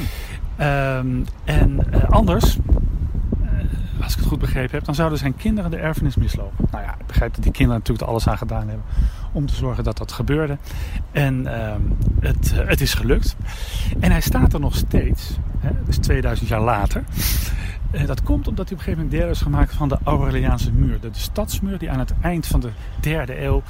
Um, 0.63 1.25
en 1.43 1.91
anders 2.09 2.57
als 4.03 4.13
ik 4.13 4.19
het 4.19 4.27
goed 4.27 4.39
begrepen 4.39 4.75
heb, 4.75 4.85
dan 4.85 4.95
zouden 4.95 5.17
zijn 5.17 5.35
kinderen 5.35 5.71
de 5.71 5.77
erfenis 5.77 6.15
mislopen. 6.15 6.65
Nou 6.71 6.83
ja, 6.83 6.95
ik 6.99 7.07
begrijp 7.07 7.33
dat 7.33 7.43
die 7.43 7.51
kinderen 7.51 7.79
natuurlijk 7.79 8.07
alles 8.07 8.27
aan 8.27 8.37
gedaan 8.37 8.67
hebben 8.67 8.85
om 9.31 9.45
te 9.45 9.55
zorgen 9.55 9.83
dat 9.83 9.97
dat 9.97 10.11
gebeurde. 10.11 10.57
En 11.11 11.41
uh, 11.41 11.75
het, 12.19 12.53
uh, 12.55 12.67
het 12.67 12.81
is 12.81 12.93
gelukt. 12.93 13.35
En 13.99 14.11
hij 14.11 14.21
staat 14.21 14.53
er 14.53 14.59
nog 14.59 14.75
steeds, 14.75 15.37
hè, 15.59 15.69
dus 15.85 15.97
2000 15.97 16.49
jaar 16.49 16.61
later. 16.61 17.03
En 17.91 18.05
dat 18.05 18.23
komt 18.23 18.47
omdat 18.47 18.69
hij 18.69 18.77
op 18.77 18.79
een 18.79 18.93
gegeven 18.93 19.03
moment 19.03 19.21
deel 19.21 19.29
is 19.29 19.41
gemaakt 19.41 19.73
van 19.73 19.89
de 19.89 19.97
Aureliaanse 20.03 20.71
muur. 20.71 20.99
De, 20.99 21.09
de, 21.09 21.19
stadsmuur 21.19 21.77
die 21.77 21.91
aan 21.91 21.99
het 21.99 22.13
eind 22.21 22.47
van 22.47 22.59
de 22.59 22.69
derde 22.99 23.43
eeuw 23.43 23.63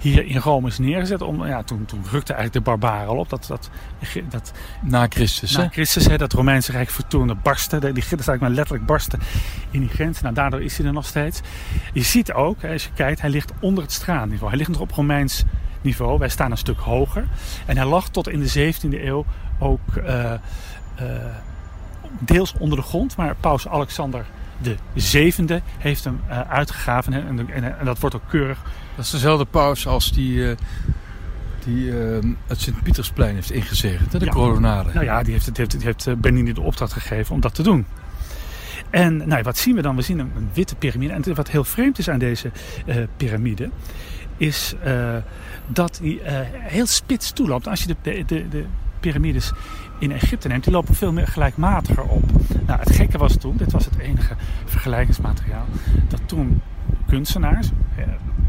hier 0.00 0.26
in 0.26 0.36
Rome 0.36 0.68
is 0.68 0.78
neergezet. 0.78 1.22
Om, 1.22 1.46
ja, 1.46 1.62
toen, 1.62 1.84
toen 1.84 2.02
rukte 2.10 2.32
eigenlijk 2.32 2.64
de 2.64 2.70
barbaren 2.70 3.08
al 3.08 3.16
op. 3.16 3.28
Dat, 3.28 3.44
dat, 3.48 3.70
dat, 4.28 4.52
na 4.82 5.06
Christus, 5.08 5.56
Na 5.56 5.62
hè? 5.62 5.68
Christus, 5.68 6.06
hè, 6.06 6.16
dat 6.16 6.32
Romeinse 6.32 6.72
Rijk 6.72 6.90
vertoonde 6.90 7.34
barsten. 7.34 7.80
Die 7.80 7.90
grens 7.90 8.10
eigenlijk 8.10 8.40
maar 8.40 8.50
letterlijk 8.50 8.86
barsten 8.86 9.20
in 9.70 9.80
die 9.80 9.88
grens. 9.88 10.20
Nou, 10.20 10.34
daardoor 10.34 10.62
is 10.62 10.76
hij 10.76 10.86
er 10.86 10.92
nog 10.92 11.06
steeds. 11.06 11.40
Je 11.92 12.02
ziet 12.02 12.32
ook, 12.32 12.64
als 12.64 12.84
je 12.84 12.90
kijkt, 12.94 13.20
hij 13.20 13.30
ligt 13.30 13.52
onder 13.60 13.82
het 13.82 13.92
straatniveau. 13.92 14.48
Hij 14.48 14.58
ligt 14.58 14.70
nog 14.70 14.80
op 14.80 14.90
Romeins 14.90 15.44
niveau. 15.80 16.18
Wij 16.18 16.28
staan 16.28 16.50
een 16.50 16.56
stuk 16.56 16.78
hoger. 16.78 17.24
En 17.66 17.76
hij 17.76 17.86
lag 17.86 18.08
tot 18.08 18.28
in 18.28 18.40
de 18.40 18.72
17e 18.74 19.04
eeuw 19.04 19.24
ook... 19.58 19.80
Uh, 19.96 20.32
uh, 21.00 21.06
deels 22.18 22.54
onder 22.58 22.78
de 22.78 22.84
grond, 22.84 23.16
maar 23.16 23.34
paus 23.40 23.68
Alexander 23.68 24.26
de 24.62 24.76
zevende 24.94 25.62
heeft 25.78 26.04
hem 26.04 26.20
uh, 26.28 26.40
uitgegraven 26.40 27.12
en, 27.12 27.50
en, 27.50 27.78
en, 27.78 27.84
dat 27.84 27.98
wordt 27.98 28.16
ook 28.16 28.28
keurig. 28.28 28.62
Dat 28.96 29.04
is 29.04 29.10
dezelfde 29.10 29.44
paus 29.44 29.86
als 29.86 30.12
die, 30.12 30.36
uh, 30.36 30.56
die 31.64 31.84
uh, 31.84 32.18
het 32.46 32.60
Sint-Pietersplein 32.60 33.34
heeft 33.34 33.50
ingezegend, 33.50 34.10
de 34.10 34.24
ja. 34.24 34.30
coronade. 34.30 34.90
Nou 34.92 35.04
ja, 35.04 35.22
die 35.22 35.32
heeft, 35.32 35.44
die 35.44 35.54
heeft, 35.56 35.70
die 35.70 35.84
heeft 35.84 36.54
de 36.54 36.60
opdracht 36.60 36.92
gegeven 36.92 37.34
om 37.34 37.40
dat 37.40 37.54
te 37.54 37.62
doen. 37.62 37.86
En 38.90 39.28
nou, 39.28 39.42
wat 39.42 39.58
zien 39.58 39.74
we 39.74 39.82
dan? 39.82 39.96
We 39.96 40.02
zien 40.02 40.18
een, 40.18 40.32
een 40.36 40.50
witte 40.52 40.74
piramide. 40.74 41.12
En 41.12 41.34
wat 41.34 41.50
heel 41.50 41.64
vreemd 41.64 41.98
is 41.98 42.08
aan 42.08 42.18
deze 42.18 42.50
piramide, 43.16 43.70
is 44.36 44.74
dat 45.66 46.00
hij 46.02 46.20
heel 46.52 46.86
spits 46.86 47.30
toeloopt. 47.30 47.68
Als 47.68 47.82
je 47.82 47.86
de, 47.86 47.96
de, 48.02 48.24
de, 48.26 48.48
de 48.48 48.64
piramides 49.00 49.52
in 49.98 50.12
Egypte 50.12 50.48
neemt, 50.48 50.64
die 50.64 50.72
lopen 50.72 50.94
veel 50.94 51.12
meer 51.12 51.26
gelijkmatiger 51.26 52.02
op. 52.02 52.22
Nou, 52.66 52.80
het 52.80 52.92
gekke 52.92 53.18
was 53.18 53.36
toen, 53.36 53.56
dit 53.56 53.72
was 53.72 53.84
het 53.84 53.98
enige 53.98 54.34
vergelijkingsmateriaal, 54.64 55.66
dat 56.08 56.20
toen 56.26 56.60
kunstenaars, 57.06 57.70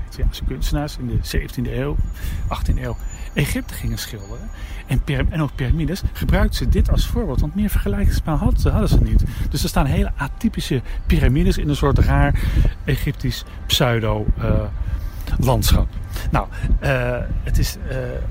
Italiaanse 0.08 0.44
kunstenaars 0.44 0.98
in 0.98 1.08
de 1.08 1.20
17e 1.40 1.72
eeuw, 1.72 1.96
18e 2.44 2.76
eeuw, 2.76 2.98
Egypte 3.34 3.74
gingen 3.74 3.98
schilderen. 3.98 4.50
En, 4.88 5.02
en 5.30 5.42
ook 5.42 5.56
piramides 5.56 6.02
gebruikten 6.14 6.58
ze 6.58 6.70
dit 6.70 6.92
als 6.92 7.08
voorbeeld, 7.08 7.42
want 7.42 7.56
meer 7.56 7.70
vergelijkingsmateriaal 7.70 8.72
hadden 8.72 8.90
ze, 8.90 9.00
niet. 9.04 9.24
Dus 9.50 9.64
er 9.64 9.70
staan 9.70 9.86
hele 9.86 10.12
atypische 10.16 10.82
piramides 11.06 11.58
in 11.58 11.70
een 11.70 11.76
soort 11.76 12.00
raar 12.00 12.40
Egyptisch 12.86 13.46
pseudo-landschap. 13.66 15.88
Uh, 15.88 15.94
nou, 16.32 16.48
uh, 16.84 17.18
het 17.44 17.58
is 17.58 17.78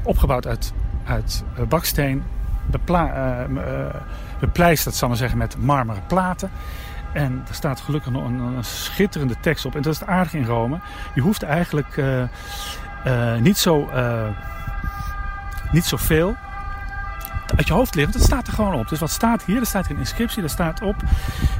opgebouwd 0.03 0.47
uit, 0.47 0.73
uit 1.05 1.45
baksteen 1.69 2.23
bepla 2.67 3.47
uh, 3.49 3.95
bepleisterd, 4.41 4.95
zal 4.95 5.09
maar 5.09 5.17
zeggen, 5.17 5.39
met 5.39 5.57
marmeren 5.59 6.03
platen. 6.07 6.51
En 7.13 7.45
er 7.49 7.55
staat 7.55 7.81
gelukkig 7.81 8.13
nog 8.13 8.25
een, 8.25 8.65
schitterende 8.65 9.37
tekst 9.41 9.65
op. 9.65 9.75
En 9.75 9.83
dat 9.83 9.93
is 9.93 10.01
het 10.01 10.09
aardige 10.09 10.39
in 10.39 10.45
Rome. 10.45 10.79
Je 11.15 11.21
hoeft 11.21 11.43
eigenlijk 11.43 11.97
uh, 11.97 12.23
uh, 13.07 13.37
niet 13.41 13.59
zo 13.59 13.91
niet 15.73 15.85
zoveel 15.85 16.37
uit 17.57 17.67
je 17.67 17.73
hoofd 17.73 17.95
liggen. 17.95 18.13
Want 18.13 18.25
het 18.25 18.33
staat 18.33 18.47
er 18.47 18.53
gewoon 18.53 18.75
op. 18.75 18.89
Dus 18.89 18.99
wat 18.99 19.11
staat 19.11 19.45
hier? 19.45 19.61
Er 19.61 19.67
staat 19.67 19.91
een 19.91 19.99
inscriptie. 19.99 20.41
Daar 20.41 20.51
staat 20.51 20.83
op 20.83 20.97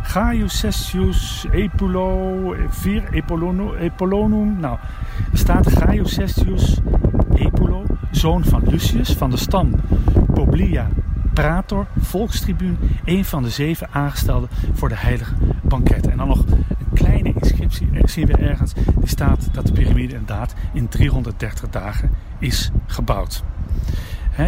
Gaius 0.03 0.59
Cestius 0.59 1.47
Epulo 1.51 2.57
Vir 2.69 3.13
Epolonum. 3.81 4.61
Nou, 4.61 4.79
er 5.33 5.39
staat 5.39 5.73
Gaius 5.73 6.15
Cestius 6.15 6.79
Epulo, 7.35 7.85
zoon 8.11 8.45
van 8.45 8.63
Lucius 8.67 9.13
van 9.13 9.31
de 9.31 9.37
stam 9.37 9.71
Publia 10.45 10.89
prator, 11.35 11.87
volkstribuun, 11.99 12.79
een 13.05 13.25
van 13.25 13.43
de 13.43 13.51
zeven 13.51 13.89
aangestelden 13.93 14.49
voor 14.73 14.89
de 14.89 14.97
heilige 14.97 15.35
banketten. 15.63 16.11
En 16.11 16.19
dan 16.19 16.29
nog 16.29 16.45
een 16.47 16.65
kleine 16.95 17.33
inscriptie 17.33 17.89
zien 18.05 18.27
we 18.27 18.37
ergens. 18.37 18.73
Die 18.73 19.09
staat 19.09 19.49
dat 19.53 19.67
de 19.67 19.73
piramide 19.73 20.13
inderdaad 20.13 20.55
in 20.73 20.89
330 20.89 21.71
dagen 21.71 22.11
is 22.39 22.71
gebouwd. 22.87 23.43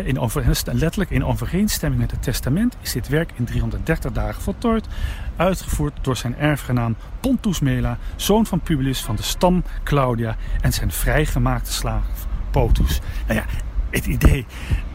in 0.04 0.30
letterlijk 0.72 1.10
in 1.10 1.24
overeenstemming 1.24 2.00
met 2.00 2.10
het 2.10 2.22
testament 2.22 2.76
is 2.80 2.92
dit 2.92 3.08
werk 3.08 3.32
in 3.34 3.44
330 3.44 4.12
dagen 4.12 4.42
voltooid, 4.42 4.86
uitgevoerd 5.36 5.98
door 6.00 6.16
zijn 6.16 6.36
erfgenaam 6.36 6.96
Pontus 7.20 7.60
Mela, 7.60 7.98
zoon 8.16 8.46
van 8.46 8.60
Publius 8.60 9.02
van 9.02 9.16
de 9.16 9.22
stam 9.22 9.62
Claudia 9.84 10.36
en 10.60 10.72
zijn 10.72 10.92
vrijgemaakte 10.92 11.72
slaaf 11.72 12.26
Potus. 12.50 13.00
Nou 13.26 13.40
ja, 13.40 13.44
het 13.90 14.06
idee 14.06 14.46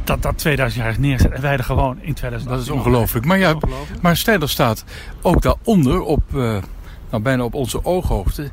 dat 0.04 0.22
dat 0.22 0.38
2000 0.38 0.84
jaar 0.84 0.92
is 0.92 0.98
neerzet 0.98 1.32
en 1.32 1.42
wij 1.42 1.58
er 1.58 1.64
gewoon 1.64 1.98
in 2.02 2.14
2000 2.14 2.52
Dat 2.52 2.62
is 2.62 2.70
ongelooflijk. 2.70 3.26
Maar 3.26 3.38
ja, 3.38 3.56
maar 4.02 4.18
staat 4.18 4.84
ook 5.22 5.42
daaronder 5.42 6.02
op, 6.02 6.24
uh, 6.34 6.58
nou 7.10 7.24
bijna 7.24 7.44
op 7.44 7.54
onze 7.54 7.86
ooghoogte, 7.86 8.50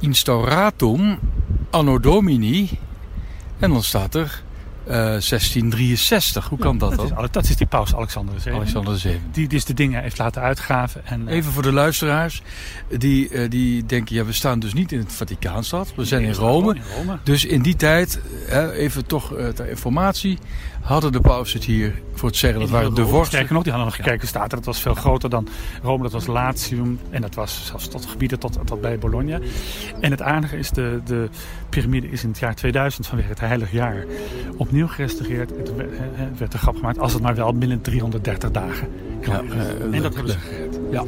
instauratum 0.00 1.18
anno 1.70 1.98
domini. 1.98 2.78
En 3.58 3.70
dan 3.70 3.82
staat 3.82 4.14
er 4.14 4.43
1663. 4.86 6.42
Eh, 6.42 6.48
Hoe 6.48 6.58
kan 6.58 6.78
dat, 6.78 6.90
dat 6.90 7.08
dan? 7.08 7.24
Is, 7.24 7.30
dat 7.30 7.44
is 7.44 7.56
die 7.56 7.66
paus 7.66 7.94
Alexander 7.94 8.40
VII. 8.40 8.54
Alexander 8.54 8.98
VII. 8.98 9.20
Die 9.32 9.48
dus 9.48 9.64
de 9.64 9.74
dingen 9.74 10.02
heeft 10.02 10.18
laten 10.18 10.42
uitgraven. 10.42 11.06
En, 11.06 11.28
uh, 11.28 11.34
Even 11.34 11.52
voor 11.52 11.62
de 11.62 11.72
luisteraars. 11.72 12.42
Die, 12.98 13.30
uh, 13.30 13.50
die 13.50 13.86
denken, 13.86 14.14
ja, 14.14 14.24
we 14.24 14.32
staan 14.32 14.58
dus 14.58 14.72
niet 14.72 14.92
in 14.92 14.98
het 14.98 15.12
Vaticaanstad. 15.12 15.92
We 15.96 16.04
zijn 16.04 16.22
in 16.22 16.32
Rome. 16.32 16.74
in 16.74 16.82
Rome. 16.96 17.18
Dus 17.22 17.44
in 17.44 17.62
die 17.62 17.76
tijd, 17.76 18.20
even 18.74 19.06
toch 19.06 19.34
ter 19.54 19.68
informatie 19.68 20.38
hadden 20.84 21.12
de 21.12 21.20
paus 21.20 21.52
het 21.52 21.64
hier 21.64 22.02
voor 22.14 22.28
het 22.28 22.38
zeggen. 22.38 22.60
Dat 22.60 22.70
waren 22.70 22.94
de 22.94 23.06
vorsten. 23.06 23.26
Sterker 23.26 23.54
nog, 23.54 23.62
die 23.62 23.72
hadden 23.72 23.90
nog 23.90 24.04
gekeken, 24.04 24.28
staat 24.28 24.50
er. 24.50 24.56
Dat 24.56 24.64
was 24.64 24.80
veel 24.80 24.94
groter 24.94 25.30
dan 25.30 25.48
Rome. 25.82 26.02
Dat 26.02 26.12
was 26.12 26.26
Latium. 26.26 26.98
En 27.10 27.20
dat 27.20 27.34
was 27.34 27.66
zelfs 27.66 27.88
tot 27.88 28.06
gebieden 28.06 28.38
tot, 28.38 28.58
tot 28.64 28.80
bij 28.80 28.98
Bologna. 28.98 29.38
En 30.00 30.10
het 30.10 30.22
aardige 30.22 30.56
is, 30.56 30.70
de, 30.70 31.00
de 31.04 31.28
piramide 31.68 32.10
is 32.10 32.22
in 32.22 32.28
het 32.28 32.38
jaar 32.38 32.54
2000 32.54 33.06
vanwege 33.06 33.28
het 33.28 33.40
heilig 33.40 33.72
jaar 33.72 34.04
opnieuw 34.56 34.86
gerestaureerd. 34.86 35.50
Het 36.14 36.38
werd 36.38 36.52
een 36.52 36.58
grap 36.58 36.76
gemaakt 36.76 36.98
als 36.98 37.12
het 37.12 37.22
maar 37.22 37.34
wel 37.34 37.54
binnen 37.54 37.80
330 37.80 38.50
dagen 38.50 38.88
ja, 39.26 39.42
uh, 39.42 39.94
en 39.94 40.02
dat 40.02 40.14
hebben 40.14 40.32
ze 40.32 40.38
gered. 40.38 40.80
Ja. 40.90 41.04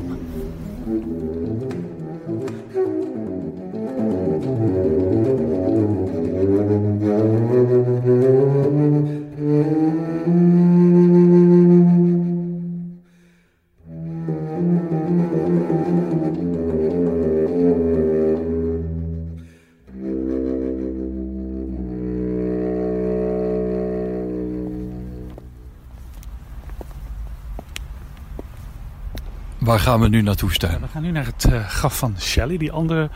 Gaan 29.87 30.01
we 30.01 30.09
nu 30.09 30.23
naartoe 30.23 30.53
staan? 30.53 30.81
we 30.81 30.89
gaan 30.89 31.03
nu 31.03 31.11
naar 31.11 31.27
het 31.27 31.47
uh, 31.51 31.69
graf 31.69 31.99
van 31.99 32.21
Shelley, 32.21 32.57
die 32.57 32.73
andere 32.73 33.11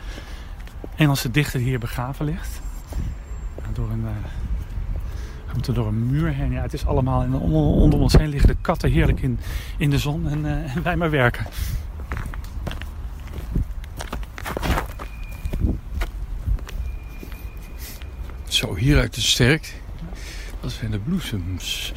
Engelse 0.95 1.31
dichter 1.31 1.59
die 1.59 1.67
hier 1.67 1.79
begraven 1.79 2.25
ligt. 2.25 2.61
Door 3.73 3.89
een, 3.89 4.01
uh, 4.01 4.09
we 5.45 5.53
moeten 5.53 5.73
door 5.73 5.87
een 5.87 6.05
muur 6.05 6.33
heen. 6.33 6.51
Ja, 6.51 6.61
het 6.61 6.73
is 6.73 6.85
allemaal 6.85 7.21
en 7.21 7.33
onder, 7.33 7.61
onder 7.61 7.99
ons 7.99 8.13
heen 8.13 8.29
liggen 8.29 8.49
de 8.49 8.55
katten 8.61 8.91
heerlijk 8.91 9.21
in, 9.21 9.39
in 9.77 9.89
de 9.89 9.97
zon 9.97 10.27
en, 10.27 10.45
uh, 10.45 10.75
en 10.75 10.83
wij 10.83 10.95
maar 10.95 11.09
werken. 11.09 11.45
Zo, 18.47 18.75
hieruit 18.75 19.15
het 19.15 19.23
sterk. 19.23 19.81
Dat 20.61 20.71
zijn 20.71 20.91
de 20.91 20.99
bloesems. 20.99 21.93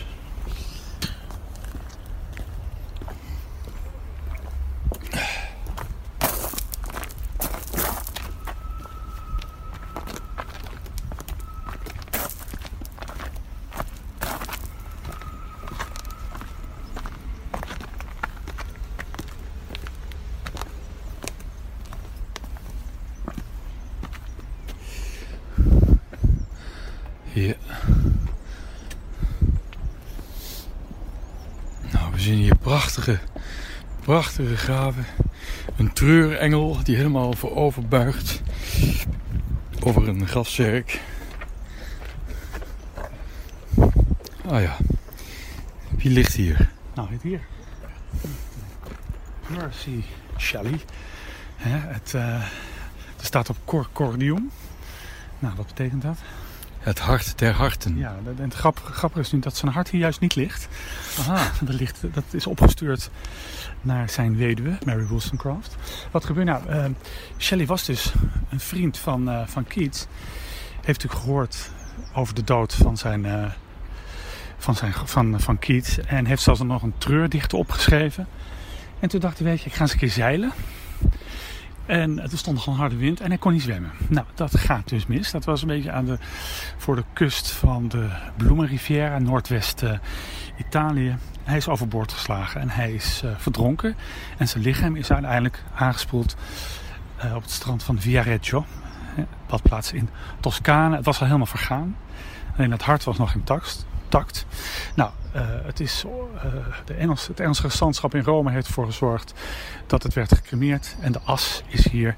Ja. 27.35 27.55
Nou, 31.93 32.13
we 32.13 32.21
zien 32.21 32.39
hier 32.39 32.57
prachtige, 32.57 33.19
graven. 34.53 35.07
Een 35.77 35.93
treurengel 35.93 36.79
die 36.83 36.97
helemaal 36.97 37.33
voorover 37.33 37.89
buigt 37.89 38.43
over 39.81 40.09
een 40.09 40.29
grafzerk. 40.29 41.01
Ah 44.47 44.63
ja, 44.63 44.77
wie 45.97 46.11
ligt 46.11 46.35
hier? 46.35 46.71
Nou, 46.95 47.13
het 47.13 47.23
hier. 47.23 47.41
Mercy 49.47 50.03
Shelley. 50.39 50.81
het, 51.57 52.13
uh, 52.17 52.35
er 53.19 53.25
staat 53.25 53.51
op 53.51 53.57
Corcordium. 53.65 54.51
Nou, 55.39 55.55
wat 55.57 55.67
betekent 55.67 56.03
dat? 56.03 56.19
Het 56.85 56.99
hart 56.99 57.39
der 57.39 57.53
harten. 57.53 57.99
Ja, 57.99 58.17
en 58.25 58.45
het 58.45 58.55
grappige 58.55 59.21
is 59.21 59.33
nu 59.33 59.39
dat 59.39 59.57
zijn 59.57 59.73
hart 59.73 59.91
hier 59.91 60.01
juist 60.01 60.21
niet 60.21 60.35
ligt. 60.35 60.69
Aha. 61.19 61.51
Dat, 61.67 61.75
ligt, 61.75 62.01
dat 62.13 62.25
is 62.31 62.47
opgestuurd 62.47 63.11
naar 63.81 64.11
zijn 64.11 64.37
weduwe, 64.37 64.79
Mary 64.85 65.07
Wollstonecraft. 65.07 65.77
Wat 66.11 66.25
gebeurt 66.25 66.47
nou? 66.47 66.71
Uh, 66.71 66.85
Shelley 67.39 67.67
was 67.67 67.85
dus 67.85 68.13
een 68.51 68.61
vriend 68.61 68.99
van, 68.99 69.29
uh, 69.29 69.47
van 69.47 69.65
Keats. 69.65 70.07
Heeft 70.75 71.03
natuurlijk 71.03 71.21
gehoord 71.21 71.71
over 72.15 72.35
de 72.35 72.45
dood 72.45 72.75
van 72.75 72.97
zijn, 72.97 73.25
uh, 73.25 73.45
van, 74.59 74.75
zijn, 74.75 74.93
van, 75.05 75.41
van 75.41 75.59
Keats. 75.59 75.99
En 75.99 76.27
heeft 76.27 76.43
zelfs 76.43 76.63
nog 76.63 76.83
een 76.83 76.99
treurdichter 76.99 77.59
opgeschreven. 77.59 78.29
En 79.01 79.09
toen 79.09 79.21
dacht 79.21 79.39
hij, 79.39 79.47
weet 79.47 79.61
je, 79.61 79.67
ik 79.67 79.75
ga 79.75 79.81
eens 79.81 79.93
een 79.93 79.99
keer 79.99 80.11
zeilen. 80.11 80.53
En 81.87 82.23
er 82.23 82.39
stond 82.39 82.61
gewoon 82.61 82.79
harde 82.79 82.97
wind 82.97 83.21
en 83.21 83.29
hij 83.29 83.39
kon 83.39 83.53
niet 83.53 83.63
zwemmen. 83.63 83.91
Nou, 84.09 84.27
dat 84.35 84.59
gaat 84.59 84.89
dus 84.89 85.07
mis. 85.07 85.31
Dat 85.31 85.45
was 85.45 85.63
een 85.63 85.69
beetje 85.69 85.93
aan 85.93 86.05
de, 86.05 86.19
voor 86.77 86.97
de 86.97 87.05
kust 87.13 87.51
van 87.51 87.89
de 87.89 88.09
Bloemenriviera, 88.37 89.19
noordwest 89.19 89.83
uh, 89.83 89.93
Italië. 90.59 91.17
Hij 91.43 91.57
is 91.57 91.69
overboord 91.69 92.13
geslagen 92.13 92.61
en 92.61 92.69
hij 92.69 92.93
is 92.93 93.23
uh, 93.25 93.31
verdronken. 93.37 93.97
En 94.39 94.49
zijn 94.49 94.63
lichaam 94.63 94.97
is 94.97 95.11
uiteindelijk 95.11 95.63
aangespoeld 95.75 96.37
uh, 97.25 97.35
op 97.35 97.43
het 97.43 97.51
strand 97.51 97.83
van 97.83 98.01
Viareggio. 98.01 98.65
Badplaats 99.47 99.93
in 99.93 100.09
Toscane. 100.41 100.97
Het 100.97 101.05
was 101.05 101.19
al 101.19 101.27
helemaal 101.27 101.47
vergaan. 101.47 101.97
Alleen 102.57 102.71
het 102.71 102.83
hart 102.83 103.05
was 103.05 103.19
nog 103.19 103.35
intact. 103.35 103.87
Tact. 104.09 104.47
Nou, 104.95 105.11
uh, 105.35 105.43
het, 105.65 105.81
is, 105.81 106.05
uh, 106.07 106.43
de 106.85 106.95
het 107.27 107.41
Engelse 107.41 107.63
gezantschap 107.63 108.15
in 108.15 108.23
Rome 108.23 108.51
heeft 108.51 108.67
ervoor 108.67 108.87
gezorgd 108.87 109.35
dat 109.87 110.03
het 110.03 110.15
werd 110.15 110.35
gecremeerd. 110.35 110.97
En 111.01 111.13
de 111.13 111.21
as 111.21 111.63
is 111.67 111.89
hier 111.89 112.17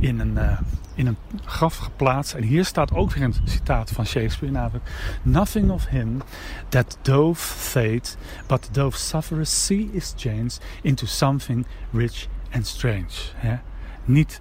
in 0.00 0.20
een, 0.20 0.32
uh, 0.32 0.60
in 0.94 1.06
een 1.06 1.16
graf 1.44 1.76
geplaatst. 1.76 2.34
En 2.34 2.42
hier 2.42 2.64
staat 2.64 2.92
ook 2.92 3.12
weer 3.12 3.22
een 3.22 3.34
citaat 3.44 3.90
van 3.90 4.06
Shakespeare, 4.06 4.54
namelijk... 4.54 4.90
Nothing 5.22 5.70
of 5.70 5.86
him 5.86 6.22
that 6.68 6.98
doth 7.02 7.38
fate, 7.38 8.16
but 8.46 8.68
doth 8.72 8.98
sufferers 8.98 9.64
see 9.64 9.90
is 9.92 10.14
changed 10.16 10.60
into 10.82 11.06
something 11.06 11.66
rich 11.92 12.26
and 12.52 12.66
strange. 12.66 13.60
Niet 14.04 14.40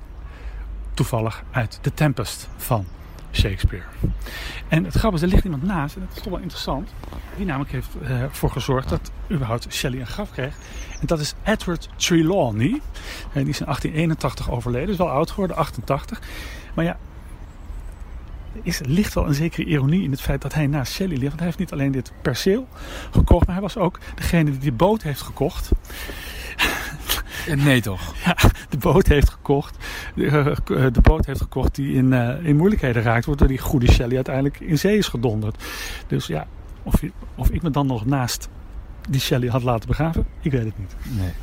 toevallig 0.93 1.43
uit 1.51 1.79
The 1.81 1.93
Tempest 1.93 2.47
van 2.57 2.85
Shakespeare. 3.35 3.83
En 4.67 4.83
het 4.83 4.93
grappige 4.93 5.15
is, 5.15 5.21
er 5.21 5.33
ligt 5.33 5.43
iemand 5.43 5.63
naast, 5.63 5.95
en 5.95 6.01
dat 6.01 6.15
is 6.15 6.21
toch 6.21 6.31
wel 6.31 6.41
interessant. 6.41 6.89
Die 7.37 7.45
namelijk 7.45 7.71
heeft 7.71 7.89
ervoor 8.07 8.51
gezorgd 8.51 8.89
dat 8.89 9.11
überhaupt 9.31 9.73
Shelley 9.73 9.99
een 9.99 10.07
graf 10.07 10.31
kreeg. 10.31 10.55
En 11.01 11.07
dat 11.07 11.19
is 11.19 11.33
Edward 11.43 11.89
Trelawney. 11.95 12.81
En 13.33 13.43
die 13.43 13.49
is 13.49 13.59
in 13.59 13.65
1881 13.65 14.51
overleden, 14.51 14.89
is 14.89 14.97
wel 14.97 15.09
oud 15.09 15.29
geworden, 15.29 15.57
88. 15.57 16.21
Maar 16.73 16.85
ja, 16.85 16.97
er 18.53 18.59
is, 18.63 18.81
ligt 18.85 19.13
wel 19.13 19.27
een 19.27 19.33
zekere 19.33 19.65
ironie 19.65 20.03
in 20.03 20.11
het 20.11 20.21
feit 20.21 20.41
dat 20.41 20.53
hij 20.53 20.67
naast 20.67 20.93
Shelley 20.93 21.17
ligt. 21.17 21.27
Want 21.27 21.37
hij 21.37 21.45
heeft 21.45 21.59
niet 21.59 21.71
alleen 21.71 21.91
dit 21.91 22.11
perceel 22.21 22.67
gekocht, 23.11 23.45
maar 23.45 23.55
hij 23.55 23.63
was 23.63 23.77
ook 23.77 23.99
degene 24.15 24.51
die 24.51 24.59
die 24.59 24.71
boot 24.71 25.03
heeft 25.03 25.21
gekocht. 25.21 25.71
Nee 27.55 27.81
toch? 27.81 28.13
Ja, 28.25 28.35
de 28.69 28.77
boot 28.77 29.07
heeft 29.07 29.29
gekocht. 29.29 29.77
De, 30.15 30.55
de 30.91 31.01
boot 31.01 31.25
heeft 31.25 31.41
gekocht 31.41 31.75
die 31.75 31.93
in, 31.93 32.11
uh, 32.11 32.45
in 32.45 32.55
moeilijkheden 32.55 33.01
raakt. 33.01 33.25
Wordt 33.25 33.39
door 33.39 33.49
die 33.49 33.59
goede 33.59 33.91
Shelley 33.91 34.15
uiteindelijk 34.15 34.59
in 34.59 34.77
zee 34.77 34.97
is 34.97 35.07
gedonderd. 35.07 35.63
Dus 36.07 36.27
ja, 36.27 36.47
of, 36.83 37.01
of 37.35 37.49
ik 37.49 37.61
me 37.61 37.69
dan 37.69 37.87
nog 37.87 38.05
naast 38.05 38.49
die 39.09 39.21
Shelley 39.21 39.49
had 39.49 39.63
laten 39.63 39.87
begraven, 39.87 40.25
ik 40.41 40.51
weet 40.51 40.65
het 40.65 40.77
niet. 40.77 40.95
Nee. 41.17 41.33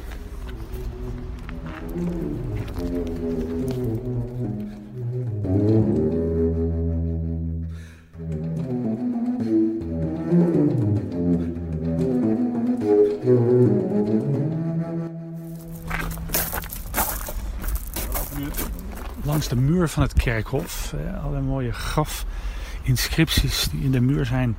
De 19.49 19.57
muur 19.57 19.89
van 19.89 20.03
het 20.03 20.13
kerkhof. 20.13 20.93
Eh, 20.93 21.25
alle 21.25 21.41
mooie 21.41 21.73
grafinscripties 21.73 23.69
die 23.71 23.83
in 23.83 23.91
de 23.91 24.01
muur 24.01 24.27
zijn 24.27 24.57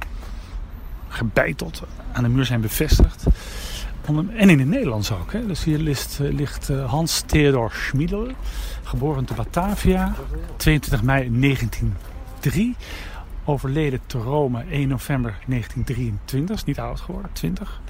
gebeiteld, 1.08 1.84
aan 2.12 2.24
de 2.24 2.30
muur 2.30 2.46
zijn 2.46 2.62
bevestigd. 2.62 3.24
En 4.36 4.50
in 4.50 4.60
het 4.60 4.67
Nederlands 4.67 5.12
ook. 5.12 5.34
Hè. 5.34 5.46
Dus 5.46 5.63
hier 5.63 5.78
ligt, 5.78 6.19
ligt 6.22 6.67
Hans 6.67 7.22
Theodor 7.22 7.72
Schmiedel, 7.72 8.28
geboren 8.84 9.26
te 9.26 9.34
Batavia, 9.34 10.15
22 10.58 11.04
mei 11.04 11.39
1903. 11.39 12.76
Overleden 13.46 14.00
te 14.06 14.17
Rome 14.17 14.63
1 14.69 14.88
november 14.88 15.38
1923, 15.46 16.56
is 16.56 16.63
niet 16.63 16.80
oud 16.80 17.00
geworden, 17.00 17.32
20. 17.34 17.82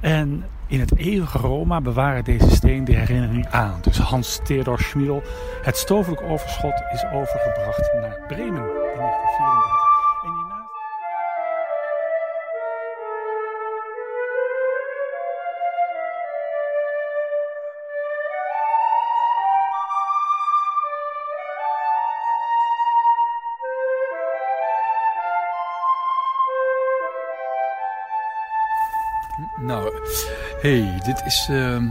En 0.00 0.44
in 0.66 0.80
het 0.80 0.96
eeuwige 0.96 1.38
Roma 1.38 1.80
bewaren 1.80 2.24
deze 2.24 2.50
steen 2.50 2.84
de 2.84 2.96
herinnering 2.96 3.46
aan. 3.46 3.78
Dus 3.80 3.98
Hans 3.98 4.40
Theodor 4.44 4.78
Schmiedel. 4.78 5.22
Het 5.62 5.76
stofelijk 5.76 6.22
overschot 6.22 6.82
is 6.92 7.04
overgebracht 7.04 7.92
naar 8.00 8.18
Bremen 8.26 8.46
in 8.46 8.96
1934. 8.96 9.83
Nou, 29.60 29.92
hey, 30.60 31.00
dit 31.04 31.22
is 31.26 31.48
uh, 31.50 31.82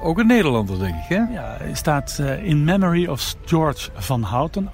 ook 0.00 0.18
een 0.18 0.26
Nederlander, 0.26 0.78
denk 0.78 0.94
ik, 0.94 1.08
hè? 1.08 1.16
Ja, 1.16 1.56
hij 1.58 1.74
staat 1.74 2.18
uh, 2.20 2.44
in 2.44 2.64
memory 2.64 3.06
of 3.06 3.34
George 3.44 3.90
van 3.94 4.22
Houten, 4.22 4.68
1890-1964. 4.68 4.70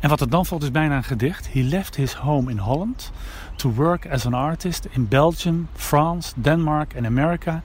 En 0.00 0.08
wat 0.08 0.20
er 0.20 0.30
dan 0.30 0.46
volgt 0.46 0.64
is 0.64 0.70
bijna 0.70 0.96
een 0.96 1.04
gedicht. 1.04 1.52
He 1.52 1.60
left 1.60 1.96
his 1.96 2.14
home 2.14 2.50
in 2.50 2.58
Holland 2.58 3.12
to 3.56 3.72
work 3.72 4.06
as 4.10 4.26
an 4.26 4.34
artist 4.34 4.86
in 4.90 5.08
Belgium, 5.08 5.68
France, 5.74 6.32
Denmark 6.36 6.96
and 6.96 7.06
America. 7.06 7.62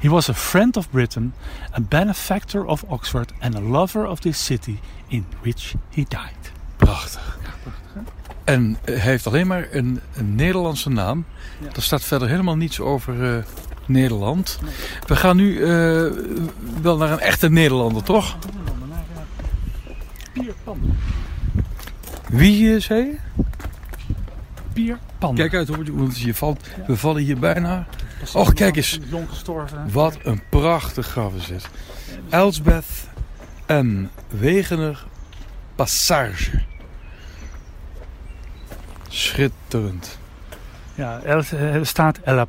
He 0.00 0.08
was 0.08 0.28
a 0.28 0.34
friend 0.34 0.76
of 0.76 0.90
Britain, 0.90 1.34
a 1.78 1.80
benefactor 1.80 2.64
of 2.64 2.84
Oxford 2.88 3.32
and 3.38 3.54
a 3.54 3.60
lover 3.60 4.06
of 4.06 4.20
this 4.20 4.44
city 4.44 4.80
in 5.08 5.26
which 5.42 5.74
he 5.90 6.04
died. 6.08 6.52
Prachtig. 6.76 7.38
Ja, 7.42 7.50
prachtig 7.62 7.94
hè? 7.94 8.19
En 8.44 8.76
hij 8.84 8.94
heeft 8.94 9.26
alleen 9.26 9.46
maar 9.46 9.68
een, 9.70 10.00
een 10.16 10.34
Nederlandse 10.34 10.90
naam. 10.90 11.24
Ja. 11.60 11.66
Er 11.74 11.82
staat 11.82 12.02
verder 12.02 12.28
helemaal 12.28 12.56
niets 12.56 12.80
over 12.80 13.36
uh, 13.36 13.42
Nederland. 13.86 14.58
We 15.06 15.16
gaan 15.16 15.36
nu 15.36 15.58
uh, 15.58 16.12
wel 16.82 16.96
naar 16.96 17.10
een 17.10 17.20
echte 17.20 17.50
Nederlander, 17.50 18.02
toch? 18.02 18.36
Naar 18.64 18.94
Pierpan. 20.32 20.96
Wie 22.28 22.62
uh, 22.62 22.80
zei 22.80 23.04
je? 23.04 23.16
Pierpan. 24.72 25.34
Kijk 25.34 25.54
uit 25.54 25.68
hoor, 25.68 25.84
want 25.92 26.18
je 26.18 26.34
valt, 26.34 26.68
we 26.86 26.96
vallen 26.96 27.22
hier 27.22 27.38
bijna. 27.38 27.86
Och, 28.32 28.52
kijk 28.52 28.76
eens. 28.76 28.98
Jong 29.10 29.28
gestorven. 29.28 29.90
Wat 29.92 30.18
een 30.22 30.42
prachtig 30.48 31.06
graf 31.06 31.34
is 31.34 31.46
dit. 31.46 31.68
Elsbeth 32.28 32.86
en 33.66 34.10
Wegener 34.28 35.06
Passage. 35.74 36.68
Schitterend. 39.10 40.18
Ja, 40.94 41.20
er 41.22 41.86
staat 41.86 42.18
El 42.24 42.46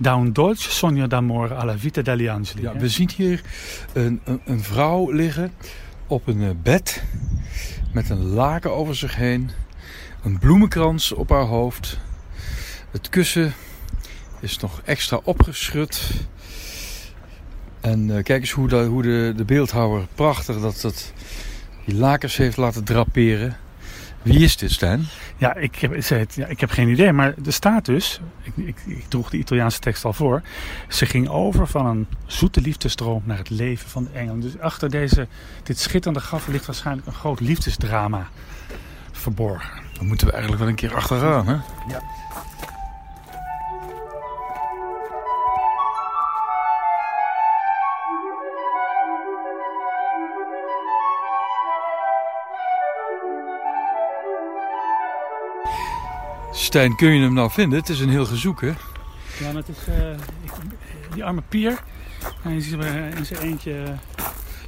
da 0.00 0.14
un 0.14 0.32
dolce 0.32 0.70
sogno 0.70 1.06
d'amore 1.06 1.54
alla 1.54 1.76
vita 1.76 2.02
degli 2.02 2.26
angeli. 2.26 2.62
Ja, 2.62 2.76
we 2.76 2.88
zien 2.88 3.10
hier 3.16 3.42
een, 3.92 4.20
een, 4.24 4.40
een 4.44 4.62
vrouw 4.62 5.10
liggen 5.10 5.52
op 6.06 6.26
een 6.26 6.42
eh, 6.42 6.50
bed 6.62 7.02
met 7.92 8.10
een 8.10 8.24
laken 8.24 8.74
over 8.74 8.96
zich 8.96 9.16
heen, 9.16 9.50
een 10.22 10.38
bloemenkrans 10.38 11.12
op 11.12 11.28
haar 11.28 11.44
hoofd. 11.44 11.98
Het 12.90 13.08
kussen 13.08 13.52
is 14.40 14.58
nog 14.58 14.80
extra 14.84 15.20
opgeschud. 15.24 16.10
En 17.80 18.08
uh, 18.08 18.22
kijk 18.22 18.40
eens 18.40 18.50
hoe, 18.50 18.68
de, 18.68 18.84
hoe 18.84 19.02
de, 19.02 19.32
de 19.36 19.44
beeldhouwer 19.44 20.06
prachtig 20.14 20.60
dat, 20.60 20.80
dat 20.80 21.12
die 21.84 21.94
lakens 21.94 22.36
heeft 22.36 22.56
laten 22.56 22.84
draperen. 22.84 23.56
Wie 24.22 24.38
is 24.38 24.56
dit, 24.56 24.72
Stijn? 24.72 25.06
Ja, 25.36 25.54
ik 25.54 25.74
heb, 25.74 26.02
ja, 26.34 26.46
ik 26.46 26.60
heb 26.60 26.70
geen 26.70 26.88
idee. 26.88 27.12
Maar 27.12 27.34
er 27.44 27.52
staat 27.52 27.84
dus, 27.84 28.20
ik, 28.42 28.52
ik, 28.56 28.76
ik, 28.86 29.04
droeg 29.08 29.30
de 29.30 29.36
Italiaanse 29.36 29.78
tekst 29.78 30.04
al 30.04 30.12
voor. 30.12 30.42
Ze 30.88 31.06
ging 31.06 31.28
over 31.28 31.66
van 31.66 31.86
een 31.86 32.06
zoete 32.26 32.60
liefdesdroom 32.60 33.22
naar 33.24 33.38
het 33.38 33.50
leven 33.50 33.88
van 33.88 34.04
de 34.04 34.18
engelen. 34.18 34.40
Dus 34.40 34.58
achter 34.58 34.90
deze, 34.90 35.28
dit 35.62 35.78
schitterende 35.78 36.20
graf 36.20 36.46
ligt 36.46 36.66
waarschijnlijk 36.66 37.06
een 37.06 37.12
groot 37.12 37.40
liefdesdrama 37.40 38.28
verborgen. 39.12 39.70
Dan 39.92 40.06
moeten 40.06 40.26
we 40.26 40.32
eigenlijk 40.32 40.62
wel 40.62 40.70
een 40.70 40.78
keer 40.78 40.94
achteraan, 40.94 41.46
hè? 41.46 41.54
Ja. 41.88 42.02
Stijn, 56.60 56.96
kun 56.96 57.10
je 57.10 57.22
hem 57.22 57.34
nou 57.34 57.50
vinden? 57.50 57.78
Het 57.78 57.88
is 57.88 58.00
een 58.00 58.08
heel 58.08 58.26
gezoek, 58.26 58.60
hè? 58.60 58.72
Ja, 59.38 59.54
het 59.54 59.68
is 59.68 59.76
uh, 59.88 60.10
ik, 60.12 60.52
die 61.14 61.24
arme 61.24 61.42
pier. 61.48 61.82
Hij 62.42 62.56
is 62.56 62.68
in 62.68 63.24
zijn 63.24 63.40
eentje. 63.40 63.72
Uh... 63.72 63.88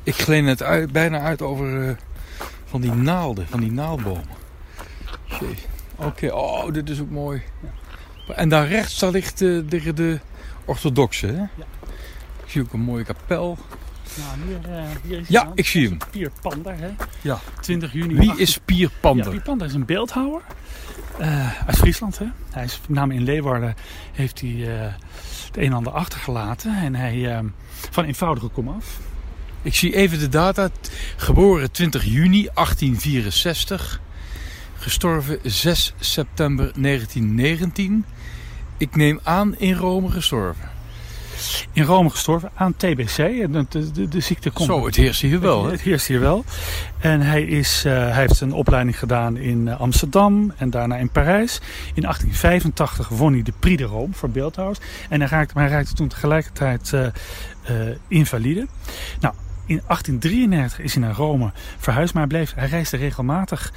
Ik 0.03 0.15
gleed 0.15 0.45
net 0.45 0.63
uit, 0.63 0.93
bijna 0.93 1.21
uit 1.21 1.43
over 1.43 1.89
uh, 1.89 1.91
van 2.65 2.81
die 2.81 2.93
naalden, 2.93 3.47
van 3.47 3.61
die 3.61 3.73
naaldbomen. 3.73 4.25
Oké, 5.31 5.47
okay. 5.97 6.29
oh, 6.29 6.73
dit 6.73 6.91
is 6.91 7.01
ook 7.01 7.11
mooi. 7.11 7.43
Ja. 8.27 8.35
En 8.35 8.49
daar 8.49 8.69
rechts 8.69 8.99
daar 8.99 9.11
ligt 9.11 9.39
de, 9.39 9.65
de, 9.69 9.93
de 9.93 10.21
orthodoxe, 10.65 11.27
hè? 11.27 11.39
Ja. 11.39 11.67
Ik 12.45 12.51
zie 12.51 12.63
ook 12.63 12.73
een 12.73 12.81
mooie 12.81 13.05
kapel. 13.05 13.59
Nou, 14.17 14.39
hier, 14.47 14.87
hier 15.03 15.19
is 15.19 15.29
ja, 15.29 15.53
ik 15.55 15.67
zie 15.67 15.89
hem. 15.89 15.99
Pier 16.11 16.31
Panda, 16.41 16.75
hè? 16.75 16.89
Ja. 17.21 17.39
20 17.61 17.93
juni. 17.93 18.15
Wie 18.15 18.37
is 18.37 18.59
Pier 18.59 18.91
Panda? 19.01 19.25
Ja, 19.25 19.31
Pier 19.31 19.43
Panda 19.43 19.65
is 19.65 19.75
een 19.75 19.85
beeldhouwer. 19.85 20.43
Uh, 21.21 21.63
uit 21.67 21.77
Friesland. 21.77 22.19
Hè? 22.19 22.27
Hij 22.51 22.65
is 22.65 22.81
met 22.81 22.99
name 22.99 23.15
in 23.15 23.25
Leeuwarden 23.25 23.75
heeft 24.13 24.41
hij 24.41 24.51
uh, 24.51 24.81
het 25.47 25.57
een 25.57 25.65
en 25.65 25.73
ander 25.73 25.93
achtergelaten. 25.93 26.77
En 26.77 26.95
hij 26.95 27.17
uh, 27.17 27.39
van 27.91 28.05
eenvoudige 28.05 28.49
kom 28.49 28.69
af. 28.69 29.01
Ik 29.63 29.75
zie 29.75 29.97
even 29.97 30.19
de 30.19 30.29
data. 30.29 30.69
Geboren 31.17 31.71
20 31.71 32.05
juni 32.05 32.49
1864. 32.55 34.01
Gestorven 34.77 35.39
6 35.43 35.95
september 36.01 36.73
1919. 36.83 38.05
Ik 38.77 38.97
neem 38.97 39.21
aan 39.23 39.59
in 39.59 39.75
Rome 39.75 40.11
gestorven. 40.11 40.72
In 41.73 41.85
Rome 41.85 42.11
gestorven 42.11 42.51
aan 42.55 42.77
TBC. 42.77 43.17
De, 43.17 43.67
de, 43.69 44.09
de 44.09 44.21
ziekte 44.21 44.51
komt. 44.51 44.69
Zo, 44.69 44.87
het 44.87 44.97
heerst 44.97 45.21
hier 45.21 45.41
wel. 45.41 45.63
Het, 45.63 45.73
het 45.73 45.81
heerst 45.81 46.07
hier 46.07 46.21
wel. 46.21 46.45
En 46.99 47.21
hij, 47.21 47.43
is, 47.43 47.85
uh, 47.87 47.93
hij 47.93 48.21
heeft 48.21 48.41
een 48.41 48.53
opleiding 48.53 48.99
gedaan 48.99 49.37
in 49.37 49.67
uh, 49.67 49.81
Amsterdam 49.81 50.53
en 50.57 50.71
daarna 50.71 50.97
in 50.97 51.09
Parijs. 51.09 51.61
In 51.95 52.03
1885 52.03 53.09
won 53.09 53.33
hij 53.33 53.43
de 53.43 53.53
Prix 53.59 53.83
de 53.83 53.89
Rome 53.89 54.13
voor 54.13 54.31
beeldhouwers. 54.31 54.79
En 55.09 55.21
hij 55.21 55.29
raakte, 55.29 55.55
maar 55.55 55.65
hij 55.65 55.73
raakte 55.73 55.95
toen 55.95 56.09
tegelijkertijd 56.09 56.93
uh, 56.95 57.07
invalide. 58.09 58.67
Nou, 59.21 59.35
in 59.67 59.81
1833 59.87 60.79
is 60.79 60.95
hij 60.95 61.03
naar 61.03 61.15
Rome 61.15 61.51
verhuisd, 61.79 62.15
maar 62.15 62.23
hij, 62.23 62.37
bleef, 62.37 62.55
hij 62.55 62.69
reisde 62.69 62.97
regelmatig 62.97 63.73